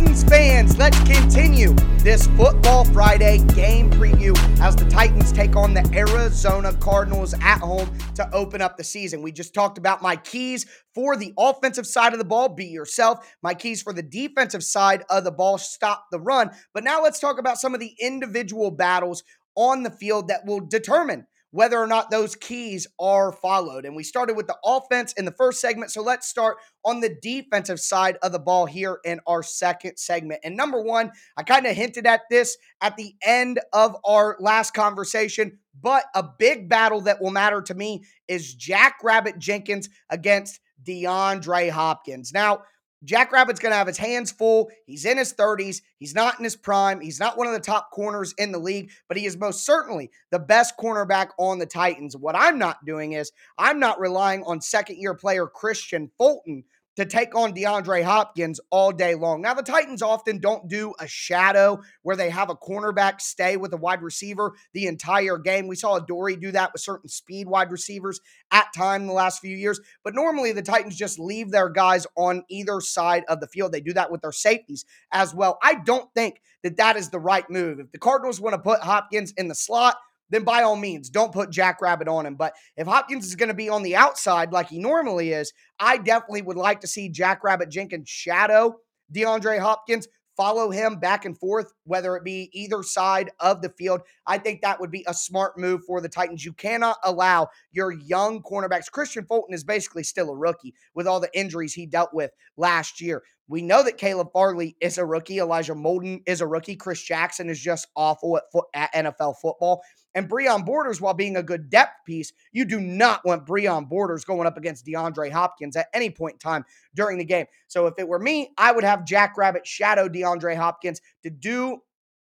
Titans 0.05 0.25
fans, 0.25 0.77
let's 0.77 0.99
continue 1.05 1.73
this 2.01 2.27
Football 2.37 2.85
Friday 2.85 3.39
game 3.55 3.91
preview 3.91 4.37
as 4.61 4.77
the 4.77 4.85
Titans 4.85 5.33
take 5.33 5.57
on 5.57 5.73
the 5.73 5.89
Arizona 5.95 6.75
Cardinals 6.75 7.33
at 7.41 7.61
home 7.61 7.91
to 8.15 8.29
open 8.35 8.61
up 8.61 8.77
the 8.77 8.85
season. 8.85 9.23
We 9.23 9.33
just 9.33 9.55
talked 9.55 9.79
about 9.79 10.03
my 10.03 10.17
keys 10.17 10.67
for 10.95 11.17
the 11.17 11.33
offensive 11.39 11.87
side 11.87 12.13
of 12.13 12.19
the 12.19 12.25
ball, 12.27 12.51
be 12.51 12.67
yourself. 12.67 13.35
My 13.43 13.55
keys 13.55 13.81
for 13.81 13.95
the 13.95 14.03
defensive 14.03 14.63
side 14.63 15.05
of 15.09 15.25
the 15.25 15.33
ball, 15.33 15.57
stop 15.57 16.05
the 16.13 16.21
run. 16.21 16.51
But 16.75 16.85
now 16.85 17.03
let's 17.03 17.19
talk 17.19 17.39
about 17.39 17.57
some 17.57 17.73
of 17.73 17.81
the 17.81 17.95
individual 17.99 18.71
battles 18.71 19.23
on 19.57 19.85
the 19.85 19.91
field 19.91 20.29
that 20.29 20.45
will 20.45 20.61
determine 20.61 21.27
whether 21.55 21.79
or 21.79 21.87
not 21.87 22.11
those 22.11 22.35
keys 22.35 22.85
are 22.99 23.31
followed. 23.31 23.85
And 23.85 23.95
we 23.95 24.03
started 24.03 24.37
with 24.37 24.49
the 24.49 24.57
offense 24.65 25.13
in 25.13 25.25
the 25.25 25.31
first 25.31 25.61
segment. 25.61 25.93
So 25.93 26.03
let's 26.03 26.27
start 26.27 26.57
on 26.85 26.99
the 26.99 27.15
defensive 27.23 27.79
side 27.79 28.19
of 28.25 28.33
the 28.33 28.41
ball 28.41 28.67
here 28.67 28.99
in 29.05 29.21
our 29.25 29.45
second 29.45 29.97
segment. 29.97 30.41
And 30.43 30.57
number 30.57 30.83
one, 30.83 31.13
I 31.37 31.45
kind 31.45 31.65
of 31.65 31.77
hinted 31.77 32.09
at 32.09 32.23
this 32.29 32.57
at 32.81 32.97
the 32.97 33.15
end 33.23 33.61
of 33.73 33.95
our 34.05 34.37
last 34.41 34.75
conversation, 34.75 35.61
but 35.81 36.07
a 36.17 36.25
big 36.41 36.69
battle 36.69 37.03
that 37.03 37.23
will 37.23 37.31
matter 37.31 37.63
to 37.63 37.75
me 37.75 38.03
is 38.27 38.53
Jack 38.53 38.97
Rabbit 39.05 39.39
Jenkins 39.39 39.89
against 40.11 40.59
DeAndre 40.85 41.71
Hopkins. 41.71 42.33
Now, 42.33 42.63
Jack 43.05 43.33
Rabbit's 43.33 43.61
going 43.61 43.73
to 43.73 43.77
have 43.77 43.87
his 43.87 43.99
hands 43.99 44.31
full. 44.31 44.71
He's 44.87 45.05
in 45.05 45.19
his 45.19 45.35
30s. 45.35 45.83
He's 45.99 46.15
not 46.15 46.39
in 46.39 46.45
his 46.45 46.57
prime. 46.57 47.01
He's 47.01 47.21
not 47.21 47.37
one 47.37 47.47
of 47.47 47.53
the 47.53 47.61
top 47.61 47.91
corners 47.91 48.35
in 48.39 48.53
the 48.53 48.59
league, 48.59 48.91
but 49.09 49.17
he 49.17 49.27
is 49.27 49.37
most 49.37 49.65
certainly 49.65 50.11
the 50.31 50.39
best 50.39 50.75
cornerback 50.79 51.29
on 51.39 51.59
the 51.59 51.67
Titans. 51.67 52.17
What 52.17 52.37
I'm 52.37 52.59
not 52.59 52.85
doing 52.85 53.13
is 53.13 53.33
I'm 53.59 53.79
not 53.79 54.01
relying 54.01 54.43
on 54.45 54.61
second 54.61 54.97
year 54.99 55.15
player 55.15 55.47
Kristian 55.47 56.11
Fulton 56.19 56.65
to 56.97 57.05
take 57.05 57.35
on 57.35 57.55
DeAndre 57.55 58.05
Hopkins 58.05 58.61
all 58.71 58.93
day 58.93 59.15
long. 59.15 59.43
Now, 59.43 59.55
the 59.55 59.63
Titans 59.63 60.03
often 60.03 60.39
don't 60.39 60.69
do 60.69 60.95
a 61.01 61.07
shadow 61.07 61.81
where 62.03 62.17
they 62.17 62.31
have 62.31 62.51
a 62.51 62.55
cornerback 62.55 63.21
stay 63.21 63.57
with 63.57 63.73
a 63.73 63.77
wide 63.77 64.03
receiver 64.03 64.55
the 64.73 64.87
entire 64.87 65.39
game. 65.39 65.67
We 65.67 65.77
saw 65.77 65.97
Adoree' 65.97 66.37
do 66.37 66.53
that 66.53 66.73
with 66.73 66.83
certain 66.83 67.09
speed 67.09 67.49
wide 67.49 67.71
receivers 67.71 68.21
at 68.51 68.73
time 68.75 69.03
in 69.03 69.07
the 69.09 69.13
last 69.13 69.41
few 69.41 69.57
years, 69.57 69.81
but 70.03 70.15
normally 70.15 70.53
the 70.53 70.63
Titans 70.63 70.97
just 70.97 71.19
leave 71.19 71.51
their 71.51 71.69
guys 71.69 72.07
on 72.17 72.45
either 72.49 72.81
side 72.81 73.25
of 73.29 73.41
the 73.41 73.49
field. 73.49 73.73
They 73.73 73.81
do 73.81 73.93
that 73.95 74.11
with 74.11 74.23
their 74.23 74.33
safeties 74.33 74.85
as 75.13 75.35
well. 75.35 75.59
I 75.63 75.75
don't 75.85 76.13
think 76.15 76.41
that 76.63 76.77
that 76.77 76.97
is 76.97 77.11
the 77.11 77.19
right 77.19 77.49
move. 77.51 77.81
If 77.81 77.93
the 77.93 77.99
Cardinals 77.99 78.41
want 78.41 78.55
to 78.55 78.59
put 78.59 78.81
Hopkins 78.81 79.33
in 79.37 79.49
the 79.49 79.55
slot, 79.55 79.97
then 80.35 80.45
by 80.45 80.63
all 80.63 80.77
means, 80.77 81.09
don't 81.09 81.33
put 81.33 81.51
Jack 81.51 81.81
Rabbit 81.81 82.09
on 82.09 82.27
him. 82.27 82.35
But 82.35 82.55
if 82.77 82.87
Hopkins 82.87 83.27
is 83.27 83.37
going 83.37 83.49
to 83.49 83.55
be 83.55 83.69
on 83.69 83.83
the 83.83 83.97
outside 83.97 84.53
like 84.53 84.69
he 84.69 84.79
normally 84.79 85.33
is, 85.33 85.53
I 85.79 85.99
definitely 85.99 86.43
would 86.43 86.57
like 86.57 86.81
to 86.81 86.87
see 86.87 87.09
Jack 87.09 87.45
Rabbit 87.45 87.71
Jenkins 87.71 88.09
shadow 88.09 88.77
DeAndre 89.13 89.59
Hopkins, 89.61 90.09
follow 90.37 90.71
him 90.71 90.99
back 90.99 91.25
and 91.25 91.39
forth, 91.39 91.73
whether 91.85 92.17
it 92.17 92.25
be 92.25 92.51
either 92.53 92.83
side 92.83 93.31
of 93.39 93.63
the 93.63 93.69
field. 93.69 94.01
I 94.27 94.39
think 94.39 94.63
that 94.63 94.81
would 94.81 94.91
be 94.91 95.05
a 95.07 95.15
smart 95.15 95.59
move 95.59 95.83
for 95.87 96.01
the 96.01 96.09
Titans. 96.09 96.45
You 96.45 96.53
cannot 96.53 96.97
allow 97.05 97.49
your 97.71 97.93
young 97.93 98.43
cornerbacks. 98.43 98.91
Kristian 98.91 99.27
Fulton 99.29 99.55
is 99.55 99.65
basically 99.65 100.03
still 100.03 100.31
a 100.31 100.37
rookie 100.37 100.75
with 100.95 101.07
all 101.07 101.21
the 101.21 101.31
injuries 101.39 101.75
he 101.75 101.87
dealt 101.87 102.13
with 102.13 102.33
last 102.57 103.01
year. 103.01 103.23
We 103.47 103.63
know 103.63 103.85
that 103.85 103.99
Caleb 103.99 104.29
Farley 104.33 104.75
is 104.81 104.97
a 104.97 105.05
rookie. 105.05 105.39
Elijah 105.39 105.75
Molden 105.75 106.23
is 106.27 106.41
a 106.41 106.47
rookie. 106.47 106.77
Chris 106.77 107.03
Jackson 107.03 107.51
is 107.51 107.61
just 107.61 107.87
awful 107.95 108.39
at, 108.39 108.45
fo- 108.51 108.69
at 108.73 108.93
NFL 108.95 109.35
football. 109.41 109.83
And 110.15 110.29
Breon 110.29 110.65
Borders, 110.65 111.01
while 111.01 111.15
being 111.15 111.37
a 111.37 111.43
good 111.43 111.69
depth 111.71 112.05
piece, 112.07 112.33
you 112.53 112.65
do 112.65 112.81
not 112.81 113.25
want 113.25 113.47
Breon 113.47 113.89
Borders 113.89 114.25
going 114.25 114.47
up 114.47 114.57
against 114.57 114.87
DeAndre 114.87 115.31
Hopkins 115.31 115.77
at 115.77 115.89
any 115.93 116.11
point 116.11 116.35
in 116.35 116.39
time 116.39 116.65
during 116.95 117.19
the 117.19 117.25
game. 117.25 117.47
So 117.67 117.87
if 117.87 117.95
it 117.99 118.07
were 118.07 118.19
me, 118.19 118.53
I 118.57 118.73
would 118.73 118.85
have 118.85 119.05
Jack 119.05 119.37
Rabbit 119.37 119.67
shadow 119.67 120.09
DeAndre 120.09 120.57
Hopkins 120.57 121.01
to 121.23 121.31
do 121.31 121.79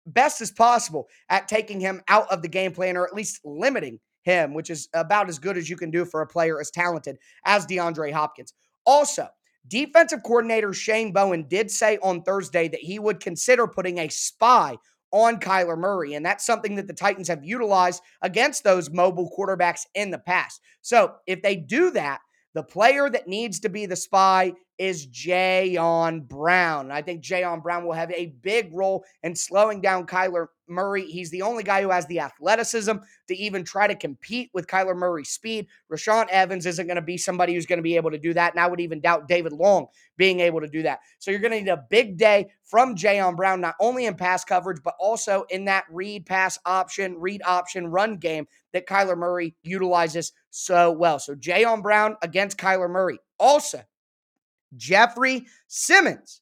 best 0.06 0.42
as 0.42 0.52
possible 0.52 1.08
at 1.30 1.48
taking 1.48 1.80
him 1.80 2.02
out 2.08 2.32
of 2.32 2.42
the 2.42 2.48
game 2.48 2.72
plan 2.72 2.98
or 2.98 3.06
at 3.06 3.14
least 3.14 3.40
limiting 3.44 4.00
him, 4.24 4.54
which 4.54 4.70
is 4.70 4.88
about 4.94 5.30
as 5.30 5.40
good 5.40 5.58
as 5.58 5.70
you 5.70 5.76
can 5.76 5.92
do 5.92 6.06
for 6.06 6.22
a 6.22 6.28
player 6.28 6.60
as 6.60 6.72
talented 6.72 7.18
as 7.46 7.66
DeAndre 7.66 8.12
Hopkins. 8.12 8.54
Also, 8.86 9.28
defensive 9.68 10.24
coordinator 10.24 10.74
Shane 10.74 11.12
Bowen 11.12 11.48
did 11.48 11.70
say 11.72 11.98
on 12.02 12.24
Thursday 12.24 12.68
that 12.68 12.80
he 12.80 13.00
would 13.00 13.20
consider 13.20 13.68
putting 13.68 14.00
a 14.00 14.10
spy 14.10 14.78
on 15.12 15.40
Kyler 15.40 15.78
Murray. 15.78 16.14
And 16.14 16.26
that's 16.26 16.46
something 16.46 16.76
that 16.76 16.88
the 16.88 16.94
Titans 16.94 17.28
have 17.28 17.44
utilized 17.44 18.02
against 18.22 18.64
those 18.64 18.90
mobile 18.90 19.32
quarterbacks 19.38 19.86
in 19.94 20.12
the 20.12 20.20
past. 20.20 20.62
So 20.82 21.16
if 21.28 21.42
they 21.42 21.56
do 21.56 21.92
that, 21.92 22.22
the 22.54 22.64
player 22.64 23.10
that 23.10 23.28
needs 23.28 23.60
to 23.62 23.70
be 23.70 23.86
the 23.86 23.96
spy 23.96 24.54
is 24.82 25.06
Jayon 25.06 26.28
Brown. 26.28 26.90
I 26.90 27.04
think 27.04 27.24
Jayon 27.24 27.62
Brown 27.62 27.86
will 27.86 27.94
have 27.94 28.10
a 28.14 28.34
big 28.42 28.74
role 28.74 29.06
in 29.22 29.36
slowing 29.36 29.80
down 29.80 30.08
Kyler 30.08 30.48
Murray. 30.68 31.06
He's 31.06 31.30
the 31.30 31.44
only 31.44 31.62
guy 31.62 31.84
who 31.84 31.92
has 31.92 32.08
the 32.08 32.20
athleticism 32.20 32.94
to 33.28 33.36
even 33.36 33.64
try 33.64 33.86
to 33.86 33.94
compete 33.94 34.50
with 34.56 34.66
Kyler 34.66 34.96
Murray's 34.96 35.30
speed. 35.30 35.68
Rashaan 35.94 36.30
Evans 36.30 36.66
isn't 36.66 36.88
going 36.88 36.96
to 36.96 37.02
be 37.04 37.16
somebody 37.16 37.54
who's 37.54 37.68
going 37.68 37.78
to 37.78 37.84
be 37.84 37.96
able 37.96 38.10
to 38.10 38.18
do 38.18 38.34
that. 38.34 38.54
And 38.54 38.60
I 38.60 38.66
would 38.66 38.80
even 38.80 39.02
doubt 39.02 39.28
David 39.28 39.54
Long 39.54 39.86
being 40.18 40.40
able 40.40 40.62
to 40.62 40.68
do 40.68 40.82
that. 40.82 41.02
So 41.20 41.30
you're 41.30 41.42
going 41.42 41.52
to 41.52 41.60
need 41.60 41.68
a 41.68 41.86
big 41.92 42.18
day 42.18 42.48
from 42.64 42.96
Jayon 42.96 43.38
Brown, 43.38 43.62
not 43.62 43.76
only 43.80 44.08
in 44.08 44.16
pass 44.16 44.44
coverage, 44.44 44.82
but 44.84 44.96
also 45.00 45.46
in 45.52 45.66
that 45.66 45.84
read 45.92 46.26
pass 46.26 46.58
option, 46.66 47.20
read 47.20 47.44
option 47.46 47.86
run 47.86 48.18
game 48.18 48.48
that 48.74 48.88
Kyler 48.88 49.16
Murray 49.16 49.54
utilizes 49.62 50.32
so 50.50 50.92
well. 50.92 51.20
So 51.20 51.36
Jayon 51.36 51.84
Brown 51.84 52.16
against 52.24 52.58
Kyler 52.58 52.90
Murray. 52.90 53.20
Also, 53.38 53.84
Jeffrey 54.76 55.46
Simmons 55.68 56.42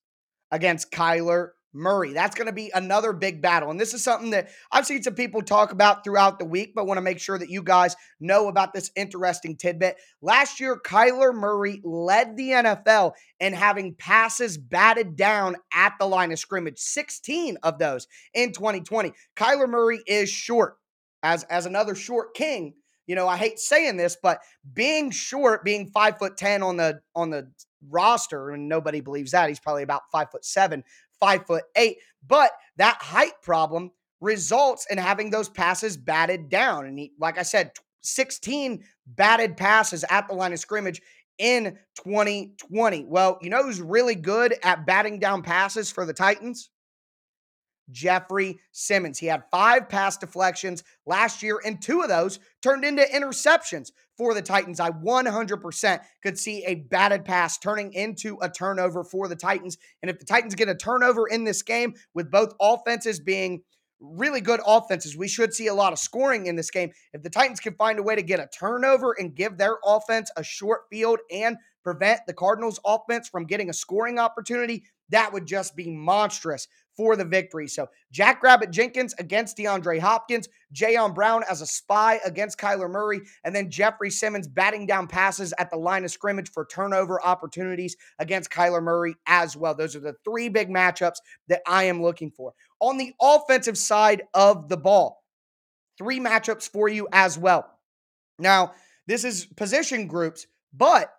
against 0.51 0.91
Kyler 0.91 1.49
Murray. 1.73 2.13
That's 2.13 2.35
going 2.35 2.47
to 2.47 2.53
be 2.53 2.71
another 2.73 3.13
big 3.13 3.41
battle. 3.41 3.69
And 3.69 3.79
this 3.79 3.93
is 3.93 4.03
something 4.03 4.31
that 4.31 4.49
I've 4.71 4.87
seen 4.87 5.03
some 5.03 5.13
people 5.13 5.41
talk 5.41 5.71
about 5.71 6.03
throughout 6.03 6.39
the 6.39 6.45
week, 6.45 6.73
but 6.73 6.87
want 6.87 6.97
to 6.97 7.03
make 7.03 7.19
sure 7.19 7.37
that 7.37 7.49
you 7.49 7.61
guys 7.61 7.95
know 8.19 8.47
about 8.47 8.73
this 8.73 8.91
interesting 8.95 9.55
tidbit. 9.55 9.97
Last 10.21 10.59
year, 10.59 10.79
Kyler 10.83 11.33
Murray 11.33 11.79
led 11.83 12.35
the 12.37 12.49
NFL 12.49 13.13
in 13.39 13.53
having 13.53 13.93
passes 13.93 14.57
batted 14.57 15.15
down 15.15 15.57
at 15.73 15.93
the 15.99 16.07
line 16.07 16.31
of 16.31 16.39
scrimmage, 16.39 16.79
16 16.79 17.57
of 17.61 17.77
those 17.77 18.07
in 18.33 18.51
2020. 18.51 19.13
Kyler 19.35 19.69
Murray 19.69 20.01
is 20.07 20.29
short 20.29 20.77
as, 21.21 21.43
as 21.45 21.65
another 21.67 21.93
short 21.93 22.33
king. 22.33 22.73
You 23.05 23.15
know, 23.15 23.27
I 23.27 23.37
hate 23.37 23.59
saying 23.59 23.97
this, 23.97 24.17
but 24.21 24.39
being 24.71 25.09
short, 25.09 25.65
being 25.65 25.87
five 25.87 26.19
foot 26.19 26.37
ten 26.37 26.61
on 26.61 26.77
the 26.77 27.01
on 27.15 27.31
the 27.31 27.49
roster, 27.89 28.51
and 28.51 28.67
nobody 28.67 29.01
believes 29.01 29.31
that. 29.31 29.49
He's 29.49 29.59
probably 29.59 29.83
about 29.83 30.11
five 30.11 30.31
foot 30.31 30.45
seven, 30.45 30.83
five 31.19 31.45
foot 31.45 31.63
eight. 31.75 31.97
But 32.25 32.51
that 32.77 32.97
height 33.01 33.33
problem 33.41 33.91
results 34.21 34.85
in 34.89 34.97
having 34.97 35.29
those 35.29 35.49
passes 35.49 35.97
batted 35.97 36.49
down. 36.49 36.85
And 36.85 36.99
he, 36.99 37.13
like 37.19 37.37
I 37.37 37.43
said, 37.43 37.71
16 38.01 38.83
batted 39.07 39.57
passes 39.57 40.05
at 40.09 40.27
the 40.27 40.33
line 40.33 40.53
of 40.53 40.59
scrimmage 40.59 41.01
in 41.37 41.77
2020. 42.03 43.05
Well, 43.07 43.39
you 43.41 43.49
know 43.49 43.63
who's 43.63 43.81
really 43.81 44.15
good 44.15 44.55
at 44.63 44.85
batting 44.85 45.19
down 45.19 45.41
passes 45.41 45.91
for 45.91 46.05
the 46.05 46.13
Titans? 46.13 46.69
Jeffrey 47.91 48.59
Simmons. 48.71 49.17
He 49.17 49.25
had 49.25 49.43
five 49.49 49.89
pass 49.89 50.17
deflections 50.17 50.83
last 51.05 51.41
year, 51.41 51.59
and 51.65 51.81
two 51.81 52.01
of 52.01 52.09
those 52.09 52.39
turned 52.61 52.85
into 52.85 53.03
interceptions 53.03 53.91
for 54.19 54.33
the 54.33 54.41
Titans. 54.41 54.81
I 54.81 54.91
100% 54.91 56.01
could 56.21 56.37
see 56.37 56.65
a 56.65 56.75
batted 56.75 57.23
pass 57.23 57.57
turning 57.57 57.93
into 57.93 58.37
a 58.41 58.49
turnover 58.49 59.05
for 59.05 59.29
the 59.29 59.35
Titans. 59.37 59.77
And 60.03 60.11
if 60.11 60.19
the 60.19 60.25
Titans 60.25 60.55
get 60.55 60.67
a 60.67 60.75
turnover 60.75 61.25
in 61.25 61.45
this 61.45 61.63
game, 61.63 61.95
with 62.13 62.29
both 62.29 62.53
offenses 62.61 63.21
being 63.21 63.63
really 64.01 64.41
good 64.41 64.59
offenses, 64.65 65.15
we 65.15 65.29
should 65.29 65.53
see 65.53 65.67
a 65.67 65.73
lot 65.73 65.93
of 65.93 65.99
scoring 65.99 66.47
in 66.47 66.57
this 66.57 66.69
game. 66.69 66.91
If 67.13 67.23
the 67.23 67.29
Titans 67.29 67.61
can 67.61 67.75
find 67.75 67.97
a 67.97 68.03
way 68.03 68.15
to 68.15 68.21
get 68.21 68.41
a 68.41 68.47
turnover 68.47 69.15
and 69.17 69.33
give 69.33 69.57
their 69.57 69.77
offense 69.85 70.29
a 70.35 70.43
short 70.43 70.81
field 70.91 71.19
and 71.31 71.55
prevent 71.81 72.19
the 72.27 72.33
Cardinals' 72.33 72.79
offense 72.85 73.29
from 73.29 73.45
getting 73.45 73.69
a 73.69 73.73
scoring 73.73 74.19
opportunity, 74.19 74.83
that 75.09 75.31
would 75.33 75.45
just 75.45 75.75
be 75.75 75.89
monstrous 75.89 76.67
for 76.99 77.15
the 77.15 77.23
victory. 77.23 77.65
So 77.65 77.87
Jack 78.11 78.43
Rabbit 78.43 78.71
Jenkins 78.71 79.15
against 79.19 79.55
DeAndre 79.55 79.99
Hopkins, 79.99 80.49
Jayon 80.75 81.15
Brown 81.15 81.43
as 81.49 81.61
a 81.61 81.65
spy 81.65 82.19
against 82.25 82.59
Kyler 82.59 82.89
Murray, 82.89 83.21
and 83.45 83.55
then 83.55 83.71
Jeffrey 83.71 84.09
Simmons 84.09 84.49
batting 84.49 84.85
down 84.85 85.07
passes 85.07 85.53
at 85.57 85.71
the 85.71 85.77
line 85.77 86.03
of 86.03 86.11
scrimmage 86.11 86.51
for 86.51 86.65
turnover 86.65 87.23
opportunities 87.25 87.95
against 88.19 88.51
Kyler 88.51 88.83
Murray 88.83 89.15
as 89.27 89.55
well. 89.55 89.73
Those 89.73 89.95
are 89.95 90.01
the 90.01 90.15
three 90.25 90.49
big 90.49 90.69
matchups 90.69 91.19
that 91.47 91.61
I 91.65 91.85
am 91.85 92.01
looking 92.01 92.31
for. 92.31 92.53
On 92.81 92.97
the 92.97 93.13
offensive 93.21 93.77
side 93.77 94.23
of 94.33 94.67
the 94.67 94.75
ball, 94.75 95.23
three 95.97 96.19
matchups 96.19 96.69
for 96.69 96.89
you 96.89 97.07
as 97.13 97.37
well. 97.37 97.79
Now, 98.39 98.73
this 99.07 99.23
is 99.23 99.45
position 99.45 100.07
groups, 100.07 100.47
but 100.73 101.13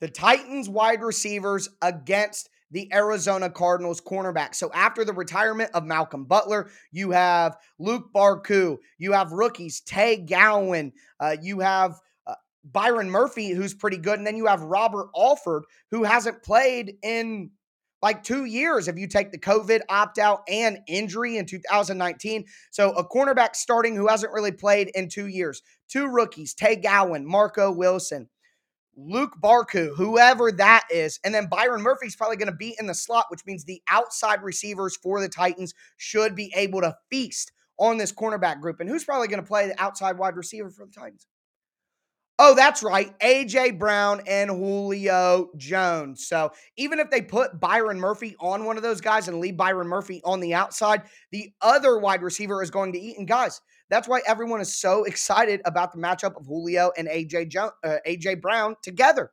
the 0.00 0.08
Titans 0.08 0.68
wide 0.68 1.00
receivers 1.02 1.70
against 1.80 2.50
the 2.74 2.92
Arizona 2.92 3.48
Cardinals 3.48 4.00
cornerback. 4.00 4.54
So 4.54 4.70
after 4.74 5.04
the 5.04 5.12
retirement 5.12 5.70
of 5.74 5.84
Malcolm 5.84 6.24
Butler, 6.24 6.70
you 6.90 7.12
have 7.12 7.56
Luq 7.80 8.10
Barcoo, 8.12 8.78
you 8.98 9.12
have 9.12 9.30
rookies 9.30 9.80
Tay 9.80 10.16
Gowan, 10.16 10.92
uh, 11.20 11.36
you 11.40 11.60
have 11.60 12.00
uh, 12.26 12.34
Byron 12.64 13.08
Murphy, 13.08 13.50
who's 13.50 13.74
pretty 13.74 13.96
good, 13.96 14.18
and 14.18 14.26
then 14.26 14.36
you 14.36 14.46
have 14.46 14.60
Robert 14.60 15.08
Alford, 15.16 15.64
who 15.92 16.02
hasn't 16.02 16.42
played 16.42 16.96
in 17.04 17.52
like 18.02 18.24
two 18.24 18.44
years 18.44 18.88
if 18.88 18.98
you 18.98 19.06
take 19.06 19.30
the 19.30 19.38
COVID 19.38 19.80
opt 19.88 20.18
out 20.18 20.42
and 20.48 20.78
injury 20.88 21.36
in 21.38 21.46
2019. 21.46 22.44
So 22.72 22.90
a 22.90 23.08
cornerback 23.08 23.54
starting 23.54 23.94
who 23.94 24.08
hasn't 24.08 24.32
really 24.32 24.52
played 24.52 24.90
in 24.96 25.08
two 25.08 25.28
years. 25.28 25.62
Two 25.88 26.08
rookies, 26.08 26.54
Tay 26.54 26.74
Gowan, 26.74 27.24
Marco 27.24 27.70
Wilson. 27.70 28.28
Luq 28.98 29.30
Barcoo, 29.42 29.94
whoever 29.96 30.52
that 30.52 30.84
is. 30.90 31.18
And 31.24 31.34
then 31.34 31.46
Byron 31.46 31.82
Murphy's 31.82 32.16
probably 32.16 32.36
going 32.36 32.50
to 32.50 32.56
be 32.56 32.76
in 32.78 32.86
the 32.86 32.94
slot, 32.94 33.26
which 33.28 33.44
means 33.46 33.64
the 33.64 33.82
outside 33.88 34.42
receivers 34.42 34.96
for 34.96 35.20
the 35.20 35.28
Titans 35.28 35.74
should 35.96 36.34
be 36.34 36.52
able 36.56 36.80
to 36.80 36.96
feast 37.10 37.52
on 37.78 37.98
this 37.98 38.12
cornerback 38.12 38.60
group. 38.60 38.80
And 38.80 38.88
who's 38.88 39.04
probably 39.04 39.28
going 39.28 39.42
to 39.42 39.46
play 39.46 39.68
the 39.68 39.82
outside 39.82 40.18
wide 40.18 40.36
receiver 40.36 40.70
for 40.70 40.86
the 40.86 40.92
Titans? 40.92 41.26
Oh, 42.36 42.56
that's 42.56 42.82
right. 42.82 43.16
AJ 43.20 43.78
Brown 43.78 44.20
and 44.26 44.50
Julio 44.50 45.50
Jones. 45.56 46.26
So 46.26 46.50
even 46.76 46.98
if 46.98 47.08
they 47.08 47.22
put 47.22 47.60
Byron 47.60 48.00
Murphy 48.00 48.34
on 48.40 48.64
one 48.64 48.76
of 48.76 48.82
those 48.82 49.00
guys 49.00 49.28
and 49.28 49.38
leave 49.38 49.56
Byron 49.56 49.86
Murphy 49.86 50.20
on 50.24 50.40
the 50.40 50.52
outside, 50.52 51.02
the 51.30 51.52
other 51.60 51.96
wide 51.96 52.22
receiver 52.22 52.60
is 52.60 52.72
going 52.72 52.92
to 52.94 52.98
eat. 52.98 53.18
And 53.18 53.28
guys, 53.28 53.60
that's 53.90 54.08
why 54.08 54.20
everyone 54.26 54.60
is 54.60 54.74
so 54.74 55.04
excited 55.04 55.60
about 55.64 55.92
the 55.92 55.98
matchup 55.98 56.36
of 56.36 56.46
Julio 56.46 56.92
and 56.96 57.08
AJ 57.08 57.48
jo- 57.50 57.72
uh, 57.82 57.98
AJ 58.06 58.40
Brown 58.40 58.76
together. 58.82 59.32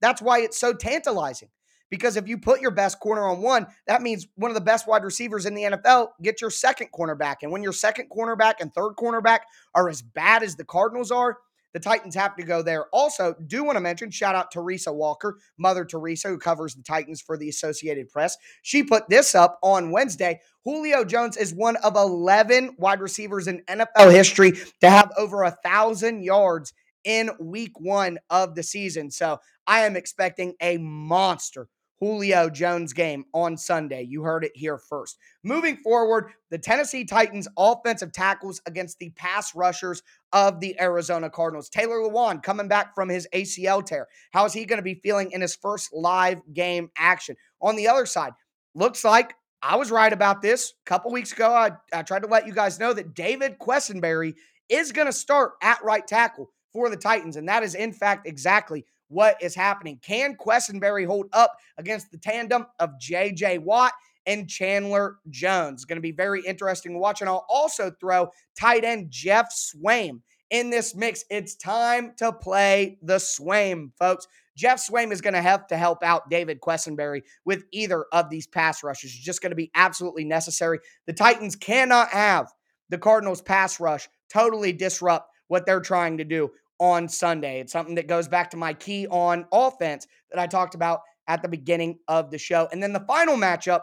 That's 0.00 0.22
why 0.22 0.40
it's 0.40 0.58
so 0.58 0.72
tantalizing. 0.72 1.48
Because 1.90 2.16
if 2.16 2.28
you 2.28 2.36
put 2.36 2.60
your 2.60 2.70
best 2.70 3.00
corner 3.00 3.26
on 3.26 3.40
one, 3.40 3.66
that 3.86 4.02
means 4.02 4.26
one 4.34 4.50
of 4.50 4.54
the 4.54 4.60
best 4.60 4.86
wide 4.86 5.04
receivers 5.04 5.46
in 5.46 5.54
the 5.54 5.62
NFL 5.62 6.08
get 6.22 6.40
your 6.40 6.50
second 6.50 6.88
cornerback. 6.92 7.36
And 7.42 7.50
when 7.50 7.62
your 7.62 7.72
second 7.72 8.10
cornerback 8.10 8.54
and 8.60 8.72
third 8.74 8.92
cornerback 8.98 9.40
are 9.74 9.88
as 9.88 10.02
bad 10.02 10.42
as 10.42 10.54
the 10.54 10.64
Cardinals 10.64 11.10
are, 11.10 11.38
the 11.72 11.80
Titans 11.80 12.14
have 12.14 12.36
to 12.36 12.42
go 12.42 12.62
there. 12.62 12.86
Also, 12.92 13.34
do 13.46 13.64
want 13.64 13.76
to 13.76 13.80
mention 13.80 14.10
shout 14.10 14.34
out 14.34 14.50
Teresa 14.50 14.92
Walker, 14.92 15.38
Mother 15.58 15.84
Teresa, 15.84 16.28
who 16.28 16.38
covers 16.38 16.74
the 16.74 16.82
Titans 16.82 17.20
for 17.20 17.36
the 17.36 17.48
Associated 17.48 18.08
Press. 18.08 18.36
She 18.62 18.82
put 18.82 19.08
this 19.08 19.34
up 19.34 19.58
on 19.62 19.90
Wednesday. 19.90 20.40
Julio 20.64 21.04
Jones 21.04 21.36
is 21.36 21.54
one 21.54 21.76
of 21.76 21.96
11 21.96 22.76
wide 22.78 23.00
receivers 23.00 23.48
in 23.48 23.62
NFL 23.68 24.12
history 24.12 24.52
to 24.80 24.90
have 24.90 25.10
over 25.16 25.42
a 25.42 25.56
thousand 25.64 26.22
yards 26.22 26.72
in 27.04 27.30
week 27.40 27.78
one 27.78 28.18
of 28.30 28.54
the 28.54 28.62
season. 28.62 29.10
So 29.10 29.38
I 29.66 29.80
am 29.80 29.96
expecting 29.96 30.54
a 30.60 30.78
monster 30.78 31.68
Julio 32.00 32.48
Jones 32.48 32.92
game 32.92 33.24
on 33.34 33.56
Sunday. 33.56 34.02
You 34.02 34.22
heard 34.22 34.44
it 34.44 34.52
here 34.54 34.78
first. 34.78 35.18
Moving 35.42 35.76
forward, 35.78 36.30
the 36.50 36.58
Tennessee 36.58 37.04
Titans 37.04 37.48
offensive 37.56 38.12
tackles 38.12 38.60
against 38.66 38.98
the 38.98 39.10
pass 39.10 39.54
rushers 39.54 40.02
of 40.32 40.60
the 40.60 40.78
Arizona 40.80 41.28
Cardinals. 41.30 41.68
Taylor 41.68 41.96
Lewan 41.96 42.42
coming 42.42 42.68
back 42.68 42.94
from 42.94 43.08
his 43.08 43.26
ACL 43.34 43.84
tear. 43.84 44.06
How 44.32 44.44
is 44.44 44.52
he 44.52 44.64
going 44.64 44.78
to 44.78 44.82
be 44.82 45.00
feeling 45.02 45.32
in 45.32 45.40
his 45.40 45.56
first 45.56 45.92
live 45.92 46.40
game 46.52 46.90
action? 46.96 47.36
On 47.60 47.76
the 47.76 47.88
other 47.88 48.06
side, 48.06 48.32
looks 48.74 49.04
like 49.04 49.34
I 49.62 49.76
was 49.76 49.90
right 49.90 50.12
about 50.12 50.40
this. 50.42 50.74
A 50.86 50.88
couple 50.88 51.10
weeks 51.10 51.32
ago, 51.32 51.52
I, 51.52 51.72
I 51.92 52.02
tried 52.02 52.22
to 52.22 52.28
let 52.28 52.46
you 52.46 52.52
guys 52.52 52.78
know 52.78 52.92
that 52.92 53.14
David 53.14 53.58
Quessenberry 53.58 54.34
is 54.68 54.92
going 54.92 55.06
to 55.06 55.12
start 55.12 55.52
at 55.62 55.82
right 55.82 56.06
tackle 56.06 56.50
for 56.72 56.88
the 56.90 56.96
Titans. 56.96 57.36
And 57.36 57.48
that 57.48 57.62
is, 57.62 57.74
in 57.74 57.92
fact, 57.92 58.26
exactly 58.26 58.84
what 59.08 59.42
is 59.42 59.54
happening. 59.54 59.98
Can 60.02 60.36
Quessenberry 60.36 61.06
hold 61.06 61.26
up 61.32 61.56
against 61.76 62.10
the 62.10 62.18
tandem 62.18 62.66
of 62.78 62.90
JJ 63.00 63.60
Watt 63.60 63.92
and 64.26 64.48
Chandler 64.48 65.16
Jones? 65.30 65.84
Going 65.84 65.96
to 65.96 66.02
be 66.02 66.12
very 66.12 66.42
interesting 66.42 66.92
to 66.92 66.98
watch. 66.98 67.20
And 67.20 67.28
I'll 67.28 67.46
also 67.48 67.90
throw 68.00 68.30
tight 68.58 68.84
end 68.84 69.10
Geoff 69.10 69.48
Swaim 69.50 70.20
in 70.50 70.70
this 70.70 70.94
mix. 70.94 71.24
It's 71.30 71.54
time 71.54 72.12
to 72.18 72.32
play 72.32 72.98
the 73.02 73.16
Swaim, 73.16 73.90
folks. 73.98 74.26
Geoff 74.56 74.84
Swaim 74.84 75.12
is 75.12 75.20
going 75.20 75.34
to 75.34 75.42
have 75.42 75.68
to 75.68 75.76
help 75.76 76.02
out 76.02 76.30
David 76.30 76.60
Quessenberry 76.60 77.22
with 77.44 77.64
either 77.72 78.06
of 78.12 78.28
these 78.28 78.46
pass 78.46 78.82
rushes. 78.82 79.12
It's 79.12 79.24
just 79.24 79.40
going 79.40 79.52
to 79.52 79.56
be 79.56 79.70
absolutely 79.74 80.24
necessary. 80.24 80.80
The 81.06 81.12
Titans 81.12 81.54
cannot 81.54 82.08
have 82.08 82.52
the 82.88 82.98
Cardinals' 82.98 83.42
pass 83.42 83.78
rush 83.78 84.08
totally 84.32 84.72
disrupt 84.72 85.30
what 85.46 85.64
they're 85.64 85.80
trying 85.80 86.18
to 86.18 86.24
do 86.24 86.50
on 86.78 87.08
Sunday. 87.08 87.60
It's 87.60 87.72
something 87.72 87.96
that 87.96 88.08
goes 88.08 88.28
back 88.28 88.50
to 88.50 88.56
my 88.56 88.74
key 88.74 89.06
on 89.08 89.46
offense 89.52 90.06
that 90.30 90.40
I 90.40 90.46
talked 90.46 90.74
about 90.74 91.00
at 91.26 91.42
the 91.42 91.48
beginning 91.48 91.98
of 92.08 92.30
the 92.30 92.38
show. 92.38 92.68
And 92.72 92.82
then 92.82 92.92
the 92.92 93.04
final 93.06 93.36
matchup 93.36 93.82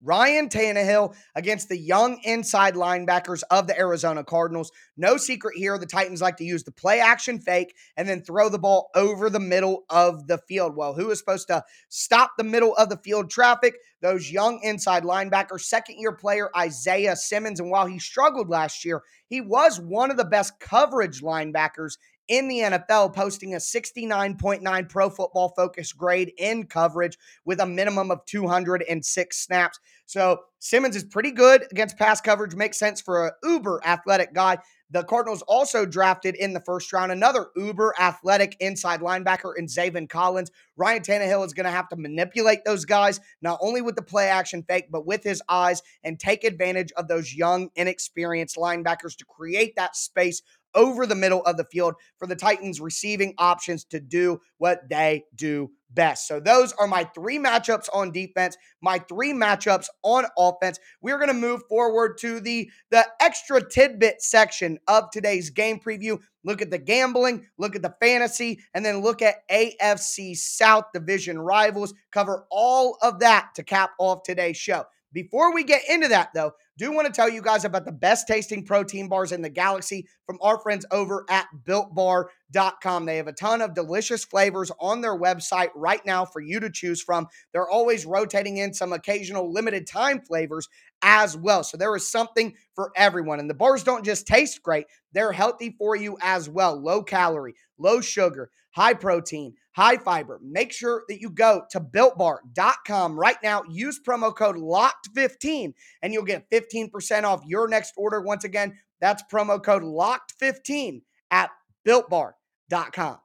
Ryan 0.00 0.48
Tannehill 0.48 1.14
against 1.34 1.68
the 1.68 1.76
young 1.76 2.20
inside 2.22 2.74
linebackers 2.74 3.42
of 3.50 3.66
the 3.66 3.76
Arizona 3.78 4.22
Cardinals. 4.22 4.70
No 4.96 5.16
secret 5.16 5.56
here, 5.56 5.76
the 5.76 5.86
Titans 5.86 6.22
like 6.22 6.36
to 6.36 6.44
use 6.44 6.62
the 6.62 6.72
play 6.72 7.00
action 7.00 7.40
fake 7.40 7.74
and 7.96 8.08
then 8.08 8.22
throw 8.22 8.48
the 8.48 8.58
ball 8.58 8.90
over 8.94 9.28
the 9.28 9.40
middle 9.40 9.84
of 9.90 10.26
the 10.28 10.38
field. 10.38 10.76
Well, 10.76 10.94
who 10.94 11.10
is 11.10 11.18
supposed 11.18 11.48
to 11.48 11.64
stop 11.88 12.32
the 12.38 12.44
middle 12.44 12.74
of 12.76 12.88
the 12.88 12.98
field 12.98 13.30
traffic? 13.30 13.74
Those 14.00 14.30
young 14.30 14.60
inside 14.62 15.02
linebackers, 15.02 15.62
second 15.62 15.98
year 15.98 16.12
player 16.12 16.50
Isaiah 16.56 17.16
Simmons. 17.16 17.60
And 17.60 17.70
while 17.70 17.86
he 17.86 17.98
struggled 17.98 18.48
last 18.48 18.84
year, 18.84 19.02
he 19.26 19.40
was 19.40 19.80
one 19.80 20.10
of 20.10 20.16
the 20.16 20.24
best 20.24 20.60
coverage 20.60 21.20
linebackers 21.20 21.96
in 22.28 22.46
the 22.46 22.58
NFL, 22.58 23.14
posting 23.14 23.54
a 23.54 23.56
69.9 23.56 24.88
pro 24.88 25.10
football 25.10 25.52
focus 25.56 25.92
grade 25.92 26.32
in 26.38 26.66
coverage 26.66 27.16
with 27.44 27.58
a 27.60 27.66
minimum 27.66 28.10
of 28.10 28.24
206 28.26 29.36
snaps. 29.36 29.80
So 30.04 30.40
Simmons 30.58 30.94
is 30.94 31.04
pretty 31.04 31.30
good 31.30 31.66
against 31.70 31.96
pass 31.96 32.20
coverage, 32.20 32.54
makes 32.54 32.78
sense 32.78 33.00
for 33.00 33.28
an 33.28 33.32
uber 33.42 33.80
athletic 33.84 34.34
guy. 34.34 34.58
The 34.90 35.04
Cardinals 35.04 35.42
also 35.42 35.84
drafted 35.84 36.34
in 36.34 36.54
the 36.54 36.60
first 36.60 36.90
round 36.92 37.12
another 37.12 37.48
uber 37.54 37.94
athletic 37.98 38.56
inside 38.58 39.00
linebacker 39.00 39.52
in 39.56 39.66
Zaven 39.66 40.08
Collins. 40.08 40.50
Ryan 40.76 41.02
Tannehill 41.02 41.44
is 41.44 41.52
going 41.52 41.66
to 41.66 41.70
have 41.70 41.90
to 41.90 41.96
manipulate 41.96 42.64
those 42.64 42.86
guys, 42.86 43.20
not 43.42 43.58
only 43.60 43.82
with 43.82 43.96
the 43.96 44.02
play 44.02 44.28
action 44.28 44.64
fake, 44.66 44.86
but 44.90 45.06
with 45.06 45.22
his 45.22 45.42
eyes 45.48 45.82
and 46.04 46.18
take 46.18 46.42
advantage 46.42 46.90
of 46.92 47.06
those 47.06 47.34
young, 47.34 47.68
inexperienced 47.76 48.56
linebackers 48.56 49.16
to 49.16 49.26
create 49.26 49.74
that 49.76 49.94
space 49.94 50.40
over 50.74 51.06
the 51.06 51.14
middle 51.14 51.42
of 51.42 51.56
the 51.56 51.64
field 51.64 51.94
for 52.18 52.26
the 52.26 52.36
Titans 52.36 52.80
receiving 52.80 53.34
options 53.38 53.84
to 53.84 54.00
do 54.00 54.40
what 54.58 54.88
they 54.88 55.24
do 55.34 55.70
best. 55.90 56.26
So 56.26 56.40
those 56.40 56.72
are 56.74 56.86
my 56.86 57.04
three 57.14 57.38
matchups 57.38 57.88
on 57.92 58.12
defense, 58.12 58.56
my 58.80 58.98
three 58.98 59.32
matchups 59.32 59.86
on 60.02 60.26
offense. 60.38 60.78
We're 61.00 61.16
going 61.16 61.28
to 61.28 61.34
move 61.34 61.62
forward 61.68 62.18
to 62.18 62.40
the 62.40 62.70
the 62.90 63.06
extra 63.20 63.66
tidbit 63.66 64.22
section 64.22 64.78
of 64.86 65.10
today's 65.10 65.50
game 65.50 65.80
preview. 65.80 66.18
Look 66.44 66.62
at 66.62 66.70
the 66.70 66.78
gambling, 66.78 67.46
look 67.58 67.76
at 67.76 67.82
the 67.82 67.94
fantasy, 68.00 68.60
and 68.74 68.84
then 68.84 69.02
look 69.02 69.22
at 69.22 69.48
AFC 69.50 70.36
South 70.36 70.84
division 70.92 71.38
rivals. 71.38 71.94
Cover 72.10 72.46
all 72.50 72.96
of 73.02 73.20
that 73.20 73.50
to 73.56 73.62
cap 73.62 73.90
off 73.98 74.22
today's 74.22 74.56
show. 74.56 74.84
Before 75.12 75.54
we 75.54 75.64
get 75.64 75.82
into 75.88 76.08
that, 76.08 76.30
though, 76.34 76.52
do 76.76 76.92
want 76.92 77.06
to 77.06 77.12
tell 77.12 77.30
you 77.30 77.40
guys 77.40 77.64
about 77.64 77.86
the 77.86 77.92
best 77.92 78.28
tasting 78.28 78.64
protein 78.64 79.08
bars 79.08 79.32
in 79.32 79.40
the 79.40 79.48
galaxy 79.48 80.06
from 80.26 80.38
our 80.42 80.60
friends 80.60 80.84
over 80.90 81.24
at 81.30 81.46
builtbar.com. 81.64 83.06
They 83.06 83.16
have 83.16 83.26
a 83.26 83.32
ton 83.32 83.62
of 83.62 83.74
delicious 83.74 84.24
flavors 84.24 84.70
on 84.78 85.00
their 85.00 85.18
website 85.18 85.70
right 85.74 86.04
now 86.04 86.26
for 86.26 86.40
you 86.40 86.60
to 86.60 86.70
choose 86.70 87.02
from. 87.02 87.26
They're 87.52 87.68
always 87.68 88.04
rotating 88.04 88.58
in 88.58 88.74
some 88.74 88.92
occasional 88.92 89.50
limited 89.52 89.86
time 89.86 90.20
flavors 90.20 90.68
as 91.02 91.36
well. 91.36 91.64
So 91.64 91.76
there 91.76 91.96
is 91.96 92.10
something 92.10 92.54
for 92.74 92.92
everyone. 92.94 93.40
And 93.40 93.48
the 93.48 93.54
bars 93.54 93.82
don't 93.82 94.04
just 94.04 94.26
taste 94.26 94.62
great, 94.62 94.86
they're 95.12 95.32
healthy 95.32 95.74
for 95.78 95.96
you 95.96 96.18
as 96.20 96.48
well. 96.50 96.80
Low 96.80 97.02
calorie, 97.02 97.54
low 97.78 98.00
sugar, 98.02 98.50
high 98.72 98.94
protein 98.94 99.54
high 99.78 99.96
fiber. 99.96 100.40
Make 100.42 100.72
sure 100.72 101.04
that 101.08 101.20
you 101.20 101.30
go 101.30 101.62
to 101.70 101.78
builtbar.com 101.78 103.16
right 103.18 103.36
now. 103.44 103.62
Use 103.70 104.00
promo 104.00 104.34
code 104.34 104.56
LOCKED15 104.56 105.72
and 106.02 106.12
you'll 106.12 106.24
get 106.24 106.50
15% 106.50 107.22
off 107.22 107.44
your 107.46 107.68
next 107.68 107.94
order. 107.96 108.20
Once 108.20 108.42
again, 108.42 108.76
that's 109.00 109.22
promo 109.32 109.62
code 109.62 109.84
LOCKED15 109.84 111.02
at 111.30 111.50
builtbar.com. 111.86 113.18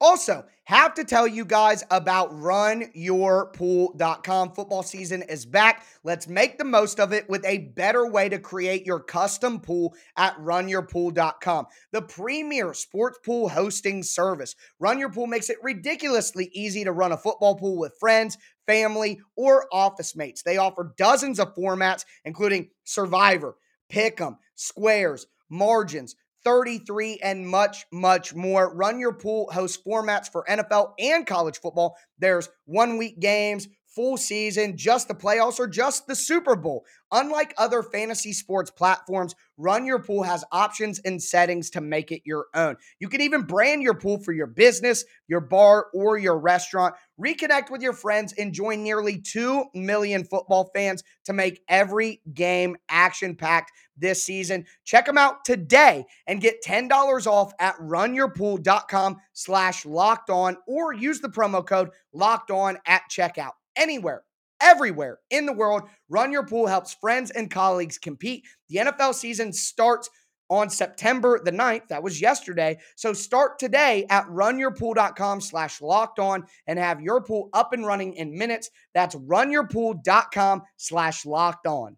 Also, 0.00 0.44
have 0.64 0.94
to 0.94 1.04
tell 1.04 1.26
you 1.26 1.44
guys 1.44 1.84
about 1.90 2.30
runyourpool.com. 2.32 4.52
Football 4.52 4.82
season 4.82 5.22
is 5.22 5.46
back. 5.46 5.86
Let's 6.04 6.28
make 6.28 6.58
the 6.58 6.64
most 6.64 7.00
of 7.00 7.14
it 7.14 7.26
with 7.30 7.42
a 7.46 7.70
better 7.76 8.06
way 8.10 8.28
to 8.28 8.38
create 8.38 8.84
your 8.84 9.00
custom 9.00 9.58
pool 9.60 9.94
at 10.18 10.36
runyourpool.com, 10.36 11.66
the 11.92 12.02
premier 12.02 12.74
sports 12.74 13.18
pool 13.24 13.48
hosting 13.48 14.02
service. 14.02 14.54
Run 14.78 14.98
Your 14.98 15.10
Pool 15.10 15.28
makes 15.28 15.48
it 15.48 15.56
ridiculously 15.62 16.50
easy 16.52 16.84
to 16.84 16.92
run 16.92 17.12
a 17.12 17.16
football 17.16 17.54
pool 17.54 17.78
with 17.78 17.96
friends, 17.98 18.36
family, 18.66 19.18
or 19.36 19.66
office 19.72 20.14
mates. 20.14 20.42
They 20.42 20.58
offer 20.58 20.92
dozens 20.98 21.40
of 21.40 21.54
formats, 21.54 22.04
including 22.24 22.68
Survivor, 22.84 23.56
Pick'em, 23.90 24.36
Squares, 24.56 25.26
Margins 25.48 26.16
33, 26.46 27.18
and 27.24 27.44
much, 27.44 27.86
much 27.92 28.32
more. 28.32 28.72
Run 28.72 29.00
Your 29.00 29.12
Pool 29.12 29.50
hosts 29.52 29.82
formats 29.84 30.30
for 30.30 30.44
NFL 30.48 30.92
and 31.00 31.26
college 31.26 31.58
football. 31.58 31.96
There's 32.20 32.48
one 32.66 32.98
week 32.98 33.18
games, 33.18 33.66
full 33.96 34.18
season, 34.18 34.76
just 34.76 35.08
the 35.08 35.14
playoffs, 35.14 35.58
or 35.58 35.66
just 35.66 36.06
the 36.06 36.14
Super 36.14 36.54
Bowl. 36.54 36.84
Unlike 37.10 37.54
other 37.56 37.82
fantasy 37.82 38.32
sports 38.32 38.70
platforms, 38.70 39.34
Run 39.56 39.86
Your 39.86 40.00
Pool 40.00 40.22
has 40.22 40.44
options 40.52 41.00
and 41.04 41.22
settings 41.22 41.70
to 41.70 41.80
make 41.80 42.12
it 42.12 42.20
your 42.26 42.46
own. 42.54 42.76
You 43.00 43.08
can 43.08 43.22
even 43.22 43.42
brand 43.42 43.82
your 43.82 43.94
pool 43.94 44.18
for 44.18 44.32
your 44.32 44.48
business, 44.48 45.04
your 45.28 45.40
bar, 45.40 45.86
or 45.94 46.18
your 46.18 46.38
restaurant. 46.38 46.94
Reconnect 47.18 47.70
with 47.70 47.80
your 47.80 47.94
friends 47.94 48.34
and 48.34 48.52
join 48.52 48.82
nearly 48.82 49.18
2 49.18 49.64
million 49.74 50.24
football 50.24 50.70
fans 50.74 51.02
to 51.24 51.32
make 51.32 51.62
every 51.68 52.20
game 52.34 52.76
action 52.90 53.34
packed 53.34 53.72
this 53.96 54.22
season. 54.24 54.66
Check 54.84 55.06
them 55.06 55.16
out 55.16 55.44
today 55.46 56.04
and 56.26 56.42
get 56.42 56.62
$10 56.62 57.26
off 57.26 57.52
at 57.58 57.78
runyourpool.com 57.78 59.16
slash 59.32 59.86
locked 59.86 60.28
on 60.28 60.58
or 60.66 60.92
use 60.92 61.20
the 61.20 61.28
promo 61.28 61.66
code 61.66 61.90
locked 62.12 62.50
on 62.50 62.76
at 62.84 63.02
checkout 63.10 63.52
anywhere 63.76 64.22
everywhere 64.60 65.18
in 65.30 65.46
the 65.46 65.52
world. 65.52 65.82
Run 66.08 66.32
Your 66.32 66.46
Pool 66.46 66.66
helps 66.66 66.94
friends 66.94 67.30
and 67.30 67.50
colleagues 67.50 67.98
compete. 67.98 68.44
The 68.68 68.76
NFL 68.76 69.14
season 69.14 69.52
starts 69.52 70.08
on 70.48 70.70
September 70.70 71.40
the 71.42 71.50
9th. 71.50 71.88
That 71.88 72.02
was 72.02 72.20
yesterday. 72.20 72.78
So 72.94 73.12
start 73.12 73.58
today 73.58 74.06
at 74.10 74.26
runyourpool.com 74.26 75.40
slash 75.40 75.80
locked 75.80 76.18
on 76.18 76.46
and 76.66 76.78
have 76.78 77.00
your 77.00 77.20
pool 77.20 77.48
up 77.52 77.72
and 77.72 77.84
running 77.84 78.14
in 78.14 78.36
minutes. 78.36 78.70
That's 78.94 79.16
runyourpool.com 79.16 80.62
slash 80.76 81.26
locked 81.26 81.66
on. 81.66 81.96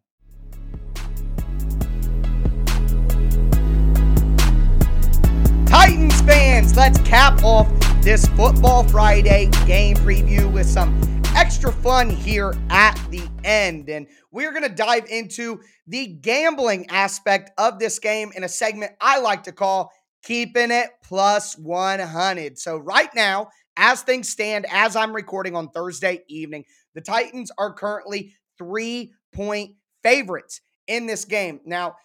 Titans 5.66 6.20
fans, 6.22 6.74
let's 6.74 6.98
cap 7.00 7.44
off 7.44 7.68
this 8.02 8.26
Football 8.28 8.84
Friday 8.84 9.50
game 9.66 9.96
preview 9.96 10.50
with 10.50 10.66
some 10.66 11.00
extra 11.34 11.72
fun 11.72 12.08
here 12.08 12.54
at 12.70 12.94
the 13.10 13.22
end. 13.44 13.88
And 13.88 14.06
we're 14.30 14.52
going 14.52 14.62
to 14.62 14.74
dive 14.74 15.06
into 15.10 15.60
the 15.86 16.06
gambling 16.06 16.86
aspect 16.90 17.50
of 17.58 17.78
this 17.78 17.98
game 17.98 18.32
in 18.34 18.44
a 18.44 18.48
segment 18.48 18.92
I 19.00 19.18
like 19.20 19.42
to 19.44 19.52
call 19.52 19.92
Keeping 20.22 20.70
It 20.70 20.90
Plus 21.02 21.56
100. 21.58 22.58
So, 22.58 22.78
right 22.78 23.12
now, 23.14 23.48
as 23.76 24.02
things 24.02 24.28
stand, 24.28 24.66
as 24.70 24.96
I'm 24.96 25.14
recording 25.14 25.54
on 25.54 25.68
Thursday 25.68 26.22
evening, 26.28 26.64
the 26.94 27.00
Titans 27.00 27.50
are 27.58 27.72
currently 27.72 28.34
three 28.56 29.12
point 29.32 29.72
favorites 30.02 30.60
in 30.86 31.06
this 31.06 31.24
game. 31.24 31.60
Now, 31.64 31.96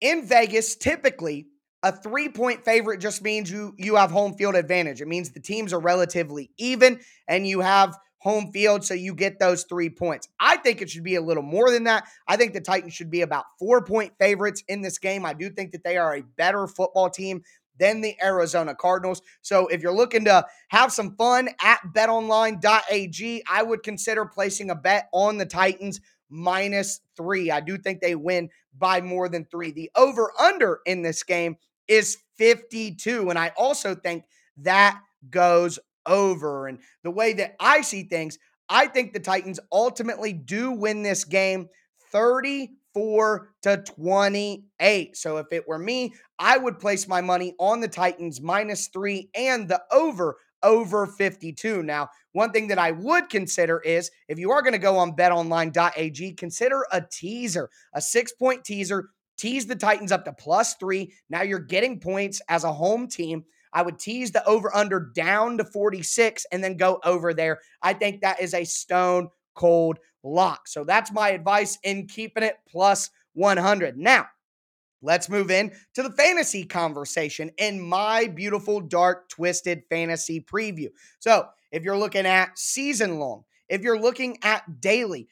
in 0.00 0.26
Vegas, 0.26 0.76
typically, 0.76 1.46
a 1.82 1.92
three 1.92 2.28
point 2.28 2.64
favorite 2.64 2.98
just 2.98 3.22
means 3.22 3.50
you 3.50 3.74
you 3.78 3.96
have 3.96 4.10
home 4.10 4.34
field 4.34 4.54
advantage. 4.54 5.00
It 5.00 5.08
means 5.08 5.30
the 5.30 5.40
teams 5.40 5.72
are 5.72 5.80
relatively 5.80 6.50
even 6.58 7.00
and 7.26 7.46
you 7.46 7.60
have 7.60 7.96
home 8.20 8.50
field, 8.52 8.84
so 8.84 8.94
you 8.94 9.14
get 9.14 9.38
those 9.38 9.62
three 9.64 9.88
points. 9.90 10.28
I 10.40 10.56
think 10.56 10.82
it 10.82 10.90
should 10.90 11.04
be 11.04 11.14
a 11.14 11.22
little 11.22 11.42
more 11.42 11.70
than 11.70 11.84
that. 11.84 12.04
I 12.26 12.36
think 12.36 12.52
the 12.52 12.60
Titans 12.60 12.92
should 12.92 13.10
be 13.10 13.22
about 13.22 13.44
four 13.58 13.84
point 13.84 14.12
favorites 14.18 14.62
in 14.68 14.82
this 14.82 14.98
game. 14.98 15.24
I 15.24 15.34
do 15.34 15.50
think 15.50 15.72
that 15.72 15.84
they 15.84 15.96
are 15.96 16.16
a 16.16 16.22
better 16.22 16.66
football 16.66 17.10
team 17.10 17.42
than 17.78 18.00
the 18.00 18.16
Arizona 18.20 18.74
Cardinals. 18.74 19.22
So 19.40 19.68
if 19.68 19.82
you're 19.82 19.92
looking 19.92 20.24
to 20.24 20.44
have 20.68 20.92
some 20.92 21.14
fun 21.16 21.48
at 21.62 21.80
betonline.ag, 21.94 23.44
I 23.48 23.62
would 23.62 23.84
consider 23.84 24.24
placing 24.24 24.70
a 24.70 24.74
bet 24.74 25.08
on 25.12 25.38
the 25.38 25.46
Titans 25.46 26.00
minus 26.28 27.00
three. 27.16 27.52
I 27.52 27.60
do 27.60 27.78
think 27.78 28.00
they 28.00 28.16
win 28.16 28.50
by 28.76 29.00
more 29.00 29.28
than 29.28 29.44
three. 29.44 29.70
The 29.70 29.90
over 29.96 30.32
under 30.40 30.80
in 30.86 31.02
this 31.02 31.22
game 31.22 31.56
is 31.88 32.18
52. 32.36 33.30
And 33.30 33.38
I 33.38 33.52
also 33.56 33.94
think 33.94 34.24
that 34.58 35.00
goes 35.30 35.78
over. 36.06 36.68
And 36.68 36.78
the 37.02 37.10
way 37.10 37.32
that 37.34 37.56
I 37.58 37.80
see 37.80 38.04
things, 38.04 38.38
I 38.68 38.86
think 38.86 39.12
the 39.12 39.20
Titans 39.20 39.60
ultimately 39.72 40.32
do 40.32 40.70
win 40.70 41.02
this 41.02 41.24
game 41.24 41.68
34 42.12 43.50
to 43.62 43.76
28. 43.78 45.16
So 45.16 45.36
if 45.38 45.46
it 45.52 45.66
were 45.66 45.78
me, 45.78 46.14
I 46.38 46.58
would 46.58 46.78
place 46.78 47.08
my 47.08 47.20
money 47.20 47.54
on 47.58 47.80
the 47.80 47.88
Titans 47.88 48.40
minus 48.40 48.88
three 48.88 49.30
and 49.34 49.68
the 49.68 49.82
over 49.90 50.36
over 50.62 51.06
52. 51.06 51.82
Now, 51.82 52.08
one 52.32 52.50
thing 52.50 52.68
that 52.68 52.78
I 52.78 52.92
would 52.92 53.28
consider 53.28 53.80
is 53.80 54.10
if 54.28 54.38
you 54.38 54.50
are 54.50 54.62
going 54.62 54.72
to 54.72 54.78
go 54.78 54.96
on 54.96 55.16
betonline.ag, 55.16 56.32
consider 56.32 56.84
a 56.92 57.02
teaser, 57.10 57.70
a 57.94 58.00
six 58.00 58.32
point 58.32 58.64
teaser. 58.64 59.10
Tease 59.38 59.66
the 59.66 59.76
Titans 59.76 60.12
up 60.12 60.24
to 60.24 60.32
plus 60.32 60.74
three. 60.74 61.14
Now 61.30 61.42
you're 61.42 61.58
getting 61.58 62.00
points 62.00 62.42
as 62.48 62.64
a 62.64 62.72
home 62.72 63.08
team. 63.08 63.44
I 63.72 63.82
would 63.82 63.98
tease 63.98 64.32
the 64.32 64.46
over 64.46 64.74
under 64.74 65.10
down 65.14 65.58
to 65.58 65.64
46 65.64 66.46
and 66.52 66.62
then 66.62 66.76
go 66.76 67.00
over 67.04 67.32
there. 67.32 67.60
I 67.82 67.92
think 67.92 68.20
that 68.20 68.40
is 68.40 68.54
a 68.54 68.64
stone 68.64 69.28
cold 69.54 69.98
lock. 70.22 70.68
So 70.68 70.84
that's 70.84 71.12
my 71.12 71.30
advice 71.30 71.78
in 71.82 72.06
keeping 72.06 72.42
it 72.42 72.56
plus 72.68 73.10
100. 73.34 73.96
Now, 73.96 74.26
let's 75.02 75.28
move 75.28 75.50
in 75.50 75.72
to 75.94 76.02
the 76.02 76.12
fantasy 76.12 76.64
conversation 76.64 77.50
in 77.58 77.80
my 77.80 78.26
beautiful, 78.26 78.80
dark, 78.80 79.28
twisted 79.28 79.82
fantasy 79.88 80.40
preview. 80.40 80.88
So 81.20 81.46
if 81.70 81.84
you're 81.84 81.98
looking 81.98 82.26
at 82.26 82.58
season 82.58 83.18
long, 83.18 83.44
if 83.68 83.82
you're 83.82 84.00
looking 84.00 84.38
at 84.42 84.80
daily, 84.80 85.28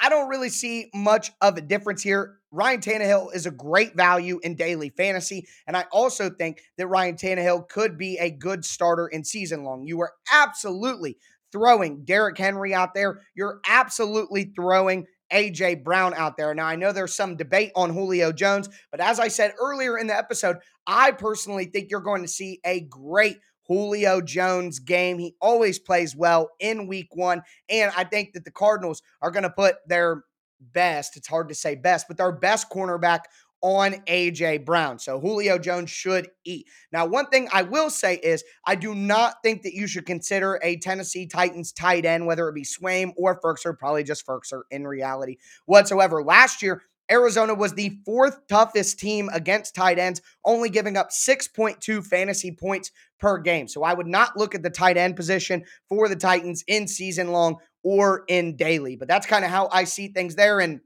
I 0.00 0.08
don't 0.08 0.28
really 0.28 0.48
see 0.48 0.90
much 0.94 1.32
of 1.40 1.56
a 1.56 1.60
difference 1.60 2.02
here. 2.02 2.38
Ryan 2.50 2.80
Tannehill 2.80 3.34
is 3.34 3.46
a 3.46 3.50
great 3.50 3.96
value 3.96 4.38
in 4.42 4.54
daily 4.54 4.90
fantasy. 4.90 5.46
And 5.66 5.76
I 5.76 5.84
also 5.92 6.30
think 6.30 6.60
that 6.78 6.86
Ryan 6.86 7.16
Tannehill 7.16 7.68
could 7.68 7.98
be 7.98 8.18
a 8.18 8.30
good 8.30 8.64
starter 8.64 9.08
in 9.08 9.24
season 9.24 9.64
long. 9.64 9.84
You 9.84 10.00
are 10.02 10.12
absolutely 10.32 11.18
throwing 11.52 12.04
Derrick 12.04 12.38
Henry 12.38 12.74
out 12.74 12.94
there. 12.94 13.20
You're 13.34 13.60
absolutely 13.68 14.52
throwing 14.56 15.06
AJ 15.32 15.82
Brown 15.84 16.14
out 16.14 16.36
there. 16.36 16.54
Now, 16.54 16.66
I 16.66 16.76
know 16.76 16.92
there's 16.92 17.14
some 17.14 17.36
debate 17.36 17.72
on 17.74 17.90
Julio 17.90 18.32
Jones, 18.32 18.68
but 18.90 19.00
as 19.00 19.18
I 19.18 19.28
said 19.28 19.54
earlier 19.60 19.98
in 19.98 20.06
the 20.06 20.16
episode, 20.16 20.58
I 20.86 21.12
personally 21.12 21.66
think 21.66 21.90
you're 21.90 22.00
going 22.00 22.22
to 22.22 22.28
see 22.28 22.60
a 22.64 22.80
great 22.80 23.38
Julio 23.66 24.20
Jones 24.20 24.78
game. 24.78 25.18
He 25.18 25.34
always 25.40 25.78
plays 25.78 26.14
well 26.14 26.50
in 26.60 26.86
week 26.86 27.08
one. 27.14 27.42
And 27.68 27.92
I 27.96 28.04
think 28.04 28.32
that 28.34 28.44
the 28.44 28.50
Cardinals 28.50 29.02
are 29.22 29.30
going 29.30 29.44
to 29.44 29.50
put 29.50 29.76
their 29.86 30.24
best, 30.60 31.16
it's 31.16 31.28
hard 31.28 31.48
to 31.48 31.54
say 31.54 31.74
best, 31.74 32.06
but 32.08 32.16
their 32.16 32.32
best 32.32 32.70
cornerback 32.70 33.20
on 33.64 33.94
AJ 34.06 34.66
Brown. 34.66 34.98
So 34.98 35.18
Julio 35.18 35.58
Jones 35.58 35.88
should 35.88 36.28
eat. 36.44 36.66
Now, 36.92 37.06
one 37.06 37.26
thing 37.28 37.48
I 37.50 37.62
will 37.62 37.88
say 37.88 38.16
is 38.16 38.44
I 38.66 38.74
do 38.74 38.94
not 38.94 39.36
think 39.42 39.62
that 39.62 39.72
you 39.72 39.86
should 39.86 40.04
consider 40.04 40.60
a 40.62 40.76
Tennessee 40.76 41.26
Titans 41.26 41.72
tight 41.72 42.04
end, 42.04 42.26
whether 42.26 42.46
it 42.46 42.54
be 42.54 42.62
Swaim 42.62 43.12
or 43.16 43.40
Firkser, 43.40 43.76
probably 43.76 44.04
just 44.04 44.26
Firkser 44.26 44.62
in 44.70 44.86
reality 44.86 45.38
whatsoever. 45.64 46.22
Last 46.22 46.60
year, 46.60 46.82
Arizona 47.10 47.54
was 47.54 47.74
the 47.74 47.98
fourth 48.04 48.46
toughest 48.48 48.98
team 48.98 49.28
against 49.32 49.74
tight 49.74 49.98
ends, 49.98 50.22
only 50.44 50.70
giving 50.70 50.96
up 50.96 51.10
6.2 51.10 52.04
fantasy 52.04 52.50
points 52.50 52.90
per 53.20 53.38
game. 53.38 53.68
So 53.68 53.82
I 53.82 53.94
would 53.94 54.06
not 54.06 54.36
look 54.36 54.54
at 54.54 54.62
the 54.62 54.70
tight 54.70 54.96
end 54.96 55.16
position 55.16 55.64
for 55.88 56.08
the 56.08 56.16
Titans 56.16 56.64
in 56.66 56.88
season 56.88 57.32
long 57.32 57.56
or 57.82 58.24
in 58.28 58.56
daily. 58.56 58.96
But 58.96 59.08
that's 59.08 59.26
kind 59.26 59.44
of 59.44 59.50
how 59.50 59.68
I 59.70 59.84
see 59.84 60.08
things 60.08 60.34
there. 60.34 60.60
And 60.60 60.80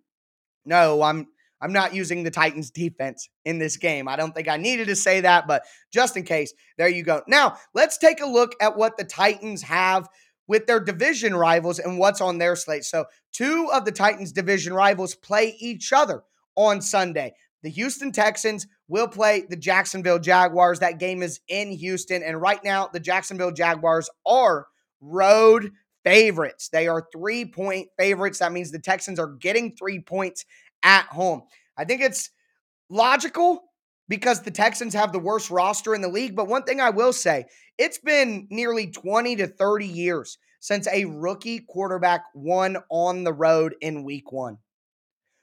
no, 0.64 1.02
I'm 1.02 1.28
I'm 1.60 1.72
not 1.72 1.94
using 1.94 2.22
the 2.22 2.30
Titans 2.30 2.70
defense 2.70 3.28
in 3.44 3.58
this 3.58 3.76
game. 3.76 4.06
I 4.08 4.16
don't 4.16 4.32
think 4.32 4.48
I 4.48 4.56
needed 4.56 4.88
to 4.88 4.96
say 4.96 5.22
that, 5.22 5.46
but 5.46 5.64
just 5.92 6.16
in 6.16 6.22
case, 6.22 6.52
there 6.76 6.88
you 6.88 7.02
go. 7.02 7.22
Now, 7.26 7.56
let's 7.74 7.98
take 7.98 8.20
a 8.20 8.26
look 8.26 8.54
at 8.60 8.76
what 8.76 8.96
the 8.96 9.04
Titans 9.04 9.62
have 9.62 10.08
with 10.48 10.66
their 10.66 10.80
division 10.80 11.36
rivals 11.36 11.78
and 11.78 11.98
what's 11.98 12.20
on 12.20 12.38
their 12.38 12.56
slate. 12.56 12.84
So, 12.84 13.04
two 13.32 13.70
of 13.72 13.84
the 13.84 13.92
Titans' 13.92 14.32
division 14.32 14.72
rivals 14.72 15.14
play 15.14 15.56
each 15.60 15.92
other 15.92 16.24
on 16.56 16.80
Sunday. 16.80 17.34
The 17.62 17.70
Houston 17.70 18.12
Texans 18.12 18.66
will 18.88 19.08
play 19.08 19.44
the 19.48 19.56
Jacksonville 19.56 20.18
Jaguars. 20.18 20.80
That 20.80 20.98
game 20.98 21.22
is 21.22 21.40
in 21.48 21.70
Houston. 21.70 22.22
And 22.22 22.40
right 22.40 22.62
now, 22.64 22.88
the 22.92 23.00
Jacksonville 23.00 23.52
Jaguars 23.52 24.08
are 24.26 24.66
road 25.00 25.70
favorites. 26.04 26.68
They 26.68 26.88
are 26.88 27.06
three 27.12 27.44
point 27.44 27.88
favorites. 27.98 28.38
That 28.38 28.52
means 28.52 28.70
the 28.70 28.78
Texans 28.78 29.18
are 29.18 29.34
getting 29.34 29.76
three 29.76 30.00
points 30.00 30.44
at 30.82 31.06
home. 31.06 31.42
I 31.76 31.84
think 31.84 32.00
it's 32.00 32.30
logical 32.88 33.64
because 34.08 34.42
the 34.42 34.50
Texans 34.50 34.94
have 34.94 35.12
the 35.12 35.18
worst 35.18 35.50
roster 35.50 35.94
in 35.94 36.00
the 36.00 36.08
league. 36.08 36.34
But 36.34 36.48
one 36.48 36.62
thing 36.62 36.80
I 36.80 36.90
will 36.90 37.12
say, 37.12 37.46
it's 37.78 37.98
been 37.98 38.46
nearly 38.50 38.88
20 38.88 39.36
to 39.36 39.46
30 39.46 39.86
years 39.86 40.38
since 40.60 40.86
a 40.88 41.04
rookie 41.04 41.60
quarterback 41.60 42.24
won 42.34 42.76
on 42.90 43.24
the 43.24 43.32
road 43.32 43.76
in 43.80 44.04
week 44.04 44.32
one. 44.32 44.58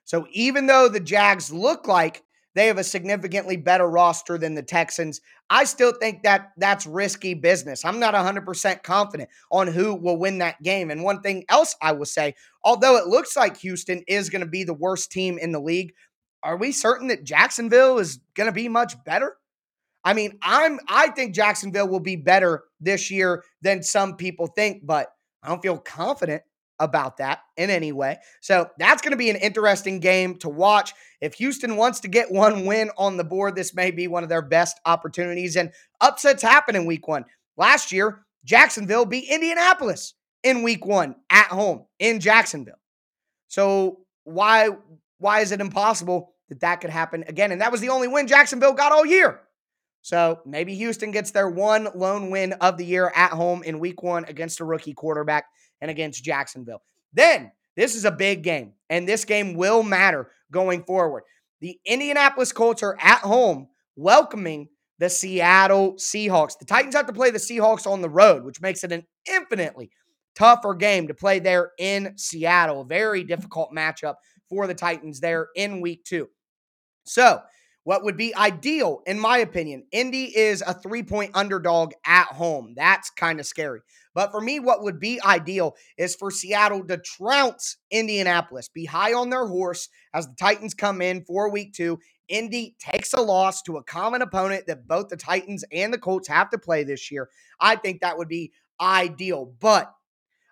So 0.03 0.27
even 0.31 0.67
though 0.67 0.87
the 0.87 0.99
Jags 0.99 1.51
look 1.51 1.87
like 1.87 2.23
they 2.53 2.67
have 2.67 2.77
a 2.77 2.83
significantly 2.83 3.57
better 3.57 3.89
roster 3.89 4.37
than 4.37 4.55
the 4.55 4.63
Texans, 4.63 5.19
I 5.49 5.65
still 5.65 5.91
think 5.91 6.23
that 6.23 6.51
that's 6.57 6.85
risky 6.85 7.33
business. 7.33 7.83
I'm 7.83 7.99
not 7.99 8.13
100% 8.13 8.83
confident 8.83 9.29
on 9.51 9.67
who 9.67 9.93
will 9.93 10.17
win 10.17 10.37
that 10.37 10.61
game. 10.63 10.89
And 10.89 11.03
one 11.03 11.21
thing 11.21 11.43
else 11.49 11.75
I 11.81 11.91
will 11.91 12.05
say, 12.05 12.35
although 12.63 12.97
it 12.97 13.07
looks 13.07 13.35
like 13.35 13.57
Houston 13.57 14.03
is 14.07 14.29
going 14.29 14.43
to 14.43 14.47
be 14.47 14.63
the 14.63 14.73
worst 14.73 15.11
team 15.11 15.37
in 15.37 15.51
the 15.51 15.59
league, 15.59 15.93
are 16.43 16.57
we 16.57 16.71
certain 16.71 17.07
that 17.07 17.23
Jacksonville 17.23 17.97
is 17.97 18.19
going 18.35 18.47
to 18.47 18.53
be 18.53 18.69
much 18.69 19.03
better? 19.03 19.35
I 20.05 20.13
mean, 20.13 20.37
I'm 20.43 20.79
I 20.87 21.09
think 21.09 21.35
Jacksonville 21.35 21.89
will 21.89 21.99
be 21.99 22.15
better 22.15 22.63
this 22.79 23.09
year 23.11 23.43
than 23.61 23.83
some 23.83 24.15
people 24.15 24.47
think, 24.47 24.85
but 24.85 25.07
I 25.43 25.49
don't 25.49 25.61
feel 25.61 25.79
confident 25.79 26.43
about 26.79 27.17
that 27.17 27.39
in 27.57 27.69
any 27.69 27.91
way. 27.91 28.17
So 28.41 28.69
that's 28.77 29.01
going 29.01 29.11
to 29.11 29.17
be 29.17 29.29
an 29.29 29.37
interesting 29.37 29.99
game 29.99 30.37
to 30.39 30.49
watch. 30.49 30.93
If 31.21 31.35
Houston 31.35 31.77
wants 31.77 32.01
to 32.01 32.07
get 32.07 32.31
one 32.31 32.65
win 32.65 32.91
on 32.97 33.17
the 33.17 33.23
board, 33.23 33.55
this 33.55 33.73
may 33.73 33.91
be 33.91 34.07
one 34.07 34.23
of 34.23 34.29
their 34.29 34.41
best 34.41 34.79
opportunities. 34.85 35.55
And 35.55 35.71
upsets 36.01 36.43
happen 36.43 36.75
in 36.75 36.85
week 36.85 37.07
one. 37.07 37.25
Last 37.57 37.91
year, 37.91 38.25
Jacksonville 38.43 39.05
beat 39.05 39.29
Indianapolis 39.29 40.13
in 40.43 40.63
week 40.63 40.85
one 40.85 41.15
at 41.29 41.47
home 41.47 41.85
in 41.97 42.19
Jacksonville. 42.19 42.79
So 43.47 43.99
why 44.23 44.69
why 45.17 45.39
is 45.39 45.51
it 45.51 45.61
impossible 45.61 46.33
that 46.49 46.59
that 46.59 46.81
could 46.81 46.89
happen 46.89 47.23
again? 47.27 47.51
And 47.51 47.61
that 47.61 47.71
was 47.71 47.81
the 47.81 47.89
only 47.89 48.07
win 48.07 48.27
Jacksonville 48.27 48.73
got 48.73 48.91
all 48.91 49.05
year. 49.05 49.39
So 50.05 50.39
maybe 50.45 50.75
Houston 50.75 51.09
gets 51.09 51.31
their 51.31 51.49
one 51.49 51.87
lone 51.95 52.29
win 52.29 52.53
of 52.53 52.77
the 52.77 52.85
year 52.85 53.11
at 53.15 53.31
home 53.31 53.63
in 53.63 53.79
week 53.79 54.03
one 54.03 54.23
against 54.25 54.59
a 54.59 54.63
rookie 54.63 54.93
quarterback 54.93 55.45
and 55.81 55.89
against 55.89 56.23
Jacksonville. 56.23 56.83
Then 57.11 57.51
this 57.75 57.95
is 57.95 58.05
a 58.05 58.11
big 58.11 58.43
game, 58.43 58.73
and 58.87 59.09
this 59.09 59.25
game 59.25 59.55
will 59.55 59.81
matter 59.81 60.29
going 60.51 60.83
forward. 60.83 61.23
The 61.59 61.79
Indianapolis 61.87 62.51
Colts 62.51 62.83
are 62.83 62.95
at 63.01 63.21
home 63.21 63.69
welcoming 63.95 64.69
the 64.99 65.09
Seattle 65.09 65.93
Seahawks. 65.95 66.59
The 66.59 66.65
Titans 66.65 66.93
have 66.93 67.07
to 67.07 67.11
play 67.11 67.31
the 67.31 67.39
Seahawks 67.39 67.87
on 67.87 68.03
the 68.03 68.09
road, 68.09 68.45
which 68.45 68.61
makes 68.61 68.83
it 68.83 68.91
an 68.91 69.07
infinitely 69.27 69.89
tougher 70.35 70.75
game 70.75 71.07
to 71.07 71.15
play 71.15 71.39
there 71.39 71.71
in 71.79 72.13
Seattle. 72.15 72.83
Very 72.83 73.23
difficult 73.23 73.71
matchup 73.73 74.17
for 74.49 74.67
the 74.67 74.75
Titans 74.75 75.19
there 75.19 75.47
in 75.55 75.81
week 75.81 76.03
two. 76.03 76.29
So, 77.05 77.41
what 77.85 78.03
would 78.03 78.17
be 78.17 78.35
ideal, 78.35 79.03
in 79.05 79.19
my 79.19 79.37
opinion, 79.37 79.85
Indy 79.91 80.35
is 80.35 80.63
a 80.65 80.73
three 80.73 81.03
point 81.03 81.31
underdog 81.35 81.93
at 82.05 82.25
home. 82.27 82.73
That's 82.75 83.11
kind 83.11 83.39
of 83.39 83.45
scary. 83.45 83.81
But 84.15 84.31
for 84.31 84.41
me, 84.41 84.59
what 84.59 84.81
would 84.83 84.99
be 84.99 85.21
ideal 85.23 85.75
is 85.95 86.15
for 86.15 86.31
Seattle 86.31 86.83
to 86.87 86.97
trounce 86.97 87.77
Indianapolis, 87.91 88.69
be 88.69 88.85
high 88.85 89.13
on 89.13 89.29
their 89.29 89.45
horse 89.45 89.87
as 90.15 90.27
the 90.27 90.35
Titans 90.37 90.73
come 90.73 90.99
in 90.99 91.23
for 91.25 91.51
week 91.51 91.73
two. 91.73 91.99
Indy 92.27 92.75
takes 92.79 93.13
a 93.13 93.21
loss 93.21 93.61
to 93.63 93.77
a 93.77 93.83
common 93.83 94.23
opponent 94.23 94.65
that 94.65 94.87
both 94.87 95.09
the 95.09 95.17
Titans 95.17 95.63
and 95.71 95.93
the 95.93 95.99
Colts 95.99 96.27
have 96.27 96.49
to 96.49 96.57
play 96.57 96.83
this 96.83 97.11
year. 97.11 97.29
I 97.59 97.75
think 97.75 98.01
that 98.01 98.17
would 98.17 98.29
be 98.29 98.51
ideal. 98.81 99.53
But 99.59 99.93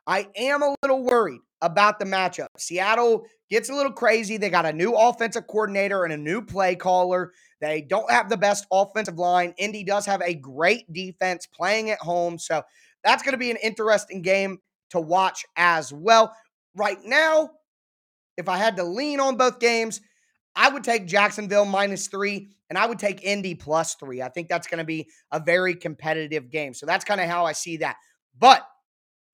I 0.06 0.28
am 0.36 0.62
a 0.62 0.76
little 0.84 1.04
worried 1.04 1.41
about 1.63 1.97
the 1.97 2.06
matchup. 2.06 2.47
Seattle 2.58 3.26
gets 3.49 3.69
a 3.69 3.73
little 3.73 3.91
crazy. 3.91 4.38
They 4.38 4.49
got 4.49 4.65
a 4.65 4.73
new 4.73 4.93
offensive 4.93 5.47
coordinator 5.47 6.04
and 6.04 6.13
a 6.13 6.17
new 6.17 6.41
play 6.43 6.76
caller. 6.76 7.32
They 7.62 7.82
don't 7.82 8.12
have 8.12 8.30
the 8.30 8.38
best 8.38 8.67
offensive 8.71 9.17
line. 9.17 9.54
Indy 9.58 9.84
does 9.84 10.06
have 10.06 10.21
a 10.21 10.36
great 10.36 10.91
defense 10.91 11.47
playing 11.47 11.89
at 11.89 11.99
home. 11.99 12.38
So 12.38 12.62
that's 13.04 13.23
going 13.23 13.32
to 13.32 13.38
be 13.38 13.52
an 13.52 13.58
interesting 13.63 14.21
game 14.21 14.60
to 14.89 14.99
watch 14.99 15.45
as 15.56 15.91
well. 15.91 16.36
Right 16.76 16.97
now, 17.04 17.52
if 18.38 18.49
I 18.49 18.58
had 18.58 18.76
to 18.78 18.84
lean 18.84 19.19
on 19.19 19.38
both 19.38 19.60
games, 19.60 20.02
I 20.56 20.69
would 20.69 20.84
take 20.84 21.08
Jacksonville 21.08 21.65
minus 21.65 22.08
three 22.08 22.49
and 22.69 22.78
I 22.78 22.86
would 22.86 22.99
take 22.99 23.23
Indy 23.23 23.56
plus 23.56 23.95
three. 23.95 24.21
I 24.21 24.30
think 24.30 24.49
that's 24.49 24.67
going 24.67 24.80
to 24.80 24.84
be 24.84 25.08
a 25.32 25.39
very 25.39 25.76
competitive 25.76 26.49
game. 26.49 26.73
So 26.73 26.86
that's 26.86 27.06
kind 27.06 27.21
of 27.21 27.30
how 27.30 27.45
I 27.45 27.54
see 27.54 27.78
that. 27.78 27.95
But 28.38 28.67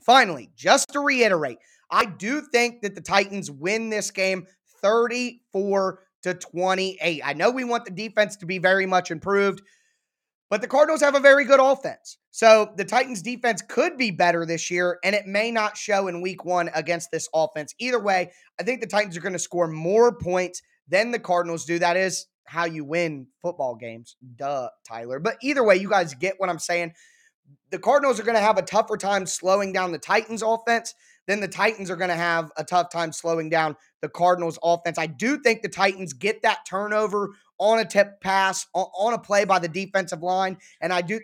finally, 0.05 0.51
just 0.55 0.89
to 0.93 0.99
reiterate, 0.99 1.57
I 1.91 2.05
do 2.05 2.41
think 2.41 2.81
that 2.81 2.95
the 2.95 3.01
Titans 3.01 3.49
win 3.49 3.89
this 3.89 4.11
game 4.11 4.47
34 4.81 5.99
to 6.23 6.33
28. 6.33 7.21
I 7.23 7.33
know 7.33 7.51
we 7.51 7.63
want 7.63 7.85
the 7.85 7.91
defense 7.91 8.37
to 8.37 8.45
be 8.45 8.59
very 8.59 8.85
much 8.85 9.11
improved, 9.11 9.61
but 10.49 10.61
the 10.61 10.67
Cardinals 10.67 11.01
have 11.01 11.15
a 11.15 11.19
very 11.19 11.45
good 11.45 11.59
offense. 11.59 12.17
So 12.31 12.73
the 12.75 12.85
Titans 12.85 13.21
defense 13.21 13.61
could 13.67 13.97
be 13.97 14.11
better 14.11 14.45
this 14.45 14.69
year, 14.69 14.99
and 15.03 15.15
it 15.15 15.25
may 15.25 15.51
not 15.51 15.77
show 15.77 16.07
in 16.07 16.21
week 16.21 16.45
one 16.45 16.69
against 16.73 17.11
this 17.11 17.27
offense. 17.33 17.73
Either 17.79 17.99
way, 17.99 18.31
I 18.59 18.63
think 18.63 18.81
the 18.81 18.87
Titans 18.87 19.17
are 19.17 19.21
going 19.21 19.33
to 19.33 19.39
score 19.39 19.67
more 19.67 20.15
points 20.17 20.61
than 20.87 21.11
the 21.11 21.19
Cardinals 21.19 21.65
do. 21.65 21.79
That 21.79 21.97
is 21.97 22.27
how 22.45 22.65
you 22.65 22.83
win 22.83 23.27
football 23.41 23.75
games. 23.75 24.15
Duh, 24.35 24.69
Tyler. 24.87 25.19
But 25.19 25.37
either 25.41 25.63
way, 25.63 25.75
you 25.77 25.89
guys 25.89 26.13
get 26.15 26.35
what 26.37 26.49
I'm 26.49 26.59
saying. 26.59 26.93
The 27.71 27.79
Cardinals 27.79 28.19
are 28.19 28.23
going 28.23 28.35
to 28.37 28.41
have 28.41 28.57
a 28.57 28.63
tougher 28.63 28.97
time 28.97 29.25
slowing 29.25 29.71
down 29.71 29.91
the 29.91 29.99
Titans 29.99 30.41
offense 30.41 30.93
then 31.29 31.41
the 31.41 31.47
Titans 31.47 31.91
are 31.91 31.95
going 31.95 32.09
to 32.09 32.15
have 32.15 32.51
a 32.57 32.63
tough 32.63 32.89
time 32.89 33.11
slowing 33.11 33.49
down 33.49 33.75
the 34.01 34.09
Cardinals 34.09 34.57
offense. 34.63 34.97
I 34.97 35.05
do 35.05 35.37
think 35.37 35.61
the 35.61 35.69
Titans 35.69 36.13
get 36.13 36.41
that 36.41 36.65
turnover 36.65 37.29
on 37.59 37.77
a 37.79 37.85
tip 37.85 38.19
pass, 38.19 38.65
on 38.73 39.13
a 39.13 39.19
play 39.19 39.45
by 39.45 39.59
the 39.59 39.67
defensive 39.67 40.23
line. 40.23 40.57
And 40.81 40.91
I 40.91 41.01
do, 41.01 41.19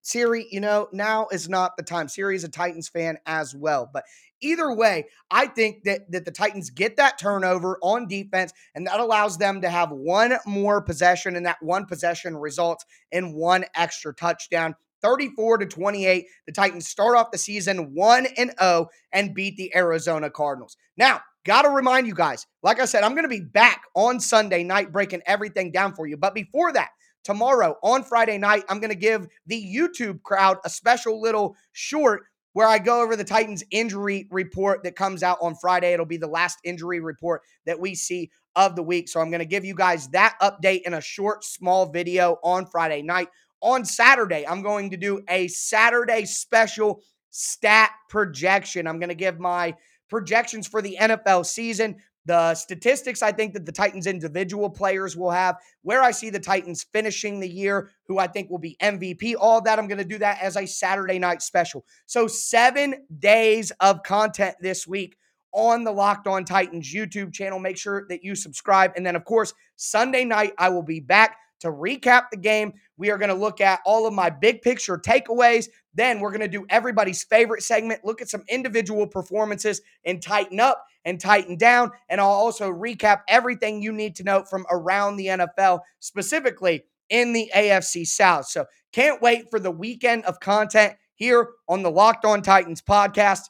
Siri, 0.00 0.46
you 0.50 0.60
know, 0.60 0.88
now 0.92 1.28
is 1.30 1.48
not 1.48 1.76
the 1.76 1.82
time. 1.82 2.08
Siri 2.08 2.36
is 2.36 2.44
a 2.44 2.48
Titans 2.48 2.88
fan 2.88 3.18
as 3.26 3.54
well. 3.54 3.90
But 3.92 4.04
either 4.40 4.74
way, 4.74 5.08
I 5.30 5.46
think 5.46 5.84
that, 5.84 6.10
that 6.10 6.24
the 6.24 6.30
Titans 6.30 6.70
get 6.70 6.96
that 6.96 7.18
turnover 7.18 7.78
on 7.82 8.08
defense, 8.08 8.54
and 8.74 8.86
that 8.86 9.00
allows 9.00 9.36
them 9.36 9.60
to 9.60 9.68
have 9.68 9.90
one 9.90 10.38
more 10.46 10.80
possession, 10.80 11.36
and 11.36 11.44
that 11.44 11.62
one 11.62 11.84
possession 11.84 12.34
results 12.34 12.86
in 13.12 13.34
one 13.34 13.66
extra 13.74 14.14
touchdown. 14.14 14.74
34 15.02 15.58
to 15.58 15.66
28. 15.66 16.26
The 16.46 16.52
Titans 16.52 16.88
start 16.88 17.16
off 17.16 17.30
the 17.30 17.38
season 17.38 17.94
1 17.94 18.26
and 18.36 18.52
0 18.60 18.88
and 19.12 19.34
beat 19.34 19.56
the 19.56 19.74
Arizona 19.74 20.30
Cardinals. 20.30 20.76
Now, 20.96 21.20
got 21.44 21.62
to 21.62 21.70
remind 21.70 22.06
you 22.06 22.14
guys, 22.14 22.46
like 22.62 22.80
I 22.80 22.84
said, 22.84 23.02
I'm 23.02 23.14
going 23.14 23.24
to 23.24 23.28
be 23.28 23.40
back 23.40 23.82
on 23.94 24.20
Sunday 24.20 24.62
night 24.62 24.92
breaking 24.92 25.22
everything 25.26 25.72
down 25.72 25.94
for 25.94 26.06
you. 26.06 26.16
But 26.16 26.34
before 26.34 26.72
that, 26.72 26.90
tomorrow 27.24 27.76
on 27.82 28.02
Friday 28.02 28.38
night, 28.38 28.64
I'm 28.68 28.80
going 28.80 28.90
to 28.90 28.96
give 28.96 29.26
the 29.46 29.62
YouTube 29.62 30.22
crowd 30.22 30.58
a 30.64 30.70
special 30.70 31.20
little 31.20 31.56
short 31.72 32.22
where 32.52 32.66
I 32.66 32.78
go 32.78 33.02
over 33.02 33.14
the 33.14 33.24
Titans 33.24 33.62
injury 33.70 34.26
report 34.30 34.82
that 34.82 34.96
comes 34.96 35.22
out 35.22 35.38
on 35.40 35.54
Friday. 35.54 35.92
It'll 35.92 36.06
be 36.06 36.16
the 36.16 36.26
last 36.26 36.58
injury 36.64 37.00
report 37.00 37.42
that 37.64 37.78
we 37.78 37.94
see 37.94 38.30
of 38.56 38.74
the 38.74 38.82
week. 38.82 39.08
So 39.08 39.20
I'm 39.20 39.30
going 39.30 39.40
to 39.40 39.46
give 39.46 39.64
you 39.64 39.74
guys 39.74 40.08
that 40.08 40.36
update 40.42 40.82
in 40.82 40.94
a 40.94 41.00
short, 41.00 41.44
small 41.44 41.86
video 41.86 42.38
on 42.42 42.66
Friday 42.66 43.02
night 43.02 43.28
on 43.62 43.84
Saturday, 43.84 44.46
I'm 44.46 44.62
going 44.62 44.90
to 44.90 44.96
do 44.96 45.22
a 45.28 45.48
Saturday 45.48 46.24
special 46.24 47.02
stat 47.30 47.90
projection. 48.08 48.86
I'm 48.86 48.98
going 48.98 49.08
to 49.10 49.14
give 49.14 49.38
my 49.38 49.74
projections 50.08 50.66
for 50.66 50.82
the 50.82 50.96
NFL 51.00 51.46
season, 51.46 51.96
the 52.26 52.54
statistics 52.54 53.22
I 53.22 53.32
think 53.32 53.54
that 53.54 53.64
the 53.64 53.72
Titans 53.72 54.06
individual 54.06 54.68
players 54.68 55.16
will 55.16 55.30
have, 55.30 55.56
where 55.82 56.02
I 56.02 56.10
see 56.10 56.30
the 56.30 56.40
Titans 56.40 56.84
finishing 56.92 57.40
the 57.40 57.48
year, 57.48 57.90
who 58.06 58.18
I 58.18 58.26
think 58.26 58.50
will 58.50 58.58
be 58.58 58.76
MVP, 58.82 59.34
all 59.38 59.60
that. 59.62 59.78
I'm 59.78 59.88
going 59.88 59.98
to 59.98 60.04
do 60.04 60.18
that 60.18 60.42
as 60.42 60.56
a 60.56 60.66
Saturday 60.66 61.18
night 61.18 61.40
special. 61.42 61.84
So, 62.06 62.26
seven 62.26 63.06
days 63.18 63.72
of 63.80 64.02
content 64.02 64.56
this 64.60 64.86
week 64.86 65.16
on 65.52 65.84
the 65.84 65.92
Locked 65.92 66.26
On 66.26 66.44
Titans 66.44 66.92
YouTube 66.92 67.32
channel. 67.32 67.58
Make 67.58 67.78
sure 67.78 68.06
that 68.08 68.22
you 68.22 68.34
subscribe. 68.34 68.92
And 68.96 69.04
then, 69.04 69.16
of 69.16 69.24
course, 69.24 69.54
Sunday 69.76 70.24
night, 70.24 70.52
I 70.58 70.68
will 70.68 70.82
be 70.82 71.00
back 71.00 71.36
to 71.60 71.68
recap 71.68 72.30
the 72.30 72.36
game. 72.36 72.72
We 72.96 73.10
are 73.10 73.18
going 73.18 73.30
to 73.30 73.34
look 73.34 73.60
at 73.60 73.80
all 73.86 74.06
of 74.06 74.14
my 74.14 74.30
big 74.30 74.62
picture 74.62 74.98
takeaways. 74.98 75.68
Then 75.94 76.20
we're 76.20 76.30
going 76.30 76.40
to 76.40 76.48
do 76.48 76.66
everybody's 76.68 77.22
favorite 77.24 77.62
segment, 77.62 78.04
look 78.04 78.20
at 78.20 78.28
some 78.28 78.44
individual 78.48 79.06
performances 79.06 79.80
and 80.04 80.22
tighten 80.22 80.60
up 80.60 80.84
and 81.04 81.20
tighten 81.20 81.56
down. 81.56 81.90
And 82.08 82.20
I'll 82.20 82.28
also 82.28 82.70
recap 82.70 83.20
everything 83.28 83.82
you 83.82 83.92
need 83.92 84.16
to 84.16 84.24
know 84.24 84.44
from 84.44 84.66
around 84.70 85.16
the 85.16 85.26
NFL, 85.26 85.80
specifically 86.00 86.84
in 87.08 87.32
the 87.32 87.50
AFC 87.54 88.06
South. 88.06 88.46
So 88.46 88.66
can't 88.92 89.22
wait 89.22 89.50
for 89.50 89.58
the 89.58 89.70
weekend 89.70 90.24
of 90.24 90.40
content 90.40 90.94
here 91.14 91.50
on 91.68 91.82
the 91.82 91.90
Locked 91.90 92.24
On 92.24 92.42
Titans 92.42 92.82
podcast. 92.82 93.48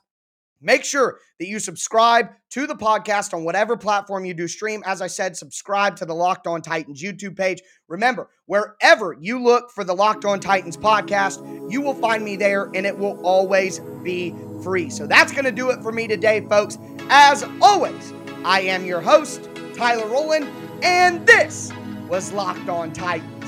Make 0.61 0.85
sure 0.85 1.19
that 1.39 1.49
you 1.49 1.59
subscribe 1.59 2.29
to 2.51 2.67
the 2.67 2.75
podcast 2.75 3.33
on 3.33 3.45
whatever 3.45 3.77
platform 3.77 4.25
you 4.25 4.35
do 4.35 4.47
stream. 4.47 4.83
As 4.85 5.01
I 5.01 5.07
said, 5.07 5.37
subscribe 5.37 5.97
to 5.97 6.05
the 6.05 6.15
Locked 6.15 6.47
On 6.47 6.61
Titans 6.61 7.03
YouTube 7.03 7.37
page. 7.37 7.63
Remember, 7.89 8.29
wherever 8.47 9.17
you 9.19 9.43
look 9.43 9.71
for 9.71 9.85
the 9.85 9.95
Locked 9.95 10.27
On 10.27 10.39
Titans 10.39 10.77
podcast, 10.77 11.73
you 11.73 11.81
will 11.81 11.95
find 11.95 12.25
me 12.25 12.37
there 12.37 12.71
and 12.75 12.85
it 12.85 12.97
will 12.97 13.19
always 13.25 13.81
be 14.03 14.35
free. 14.63 14.91
So 14.91 15.07
that's 15.07 15.33
going 15.33 15.47
to 15.47 15.53
do 15.53 15.71
it 15.71 15.83
for 15.83 15.93
me 15.93 16.07
today, 16.07 16.47
folks. 16.49 16.77
As 17.09 17.45
always, 17.63 18.13
I 18.45 18.61
am 18.61 18.85
your 18.85 19.01
host, 19.01 19.49
Tyler 19.75 20.07
Rowland, 20.07 20.47
and 20.83 21.27
this 21.27 21.73
was 22.09 22.33
Locked 22.33 22.69
On 22.69 22.93
Titans. 22.93 23.40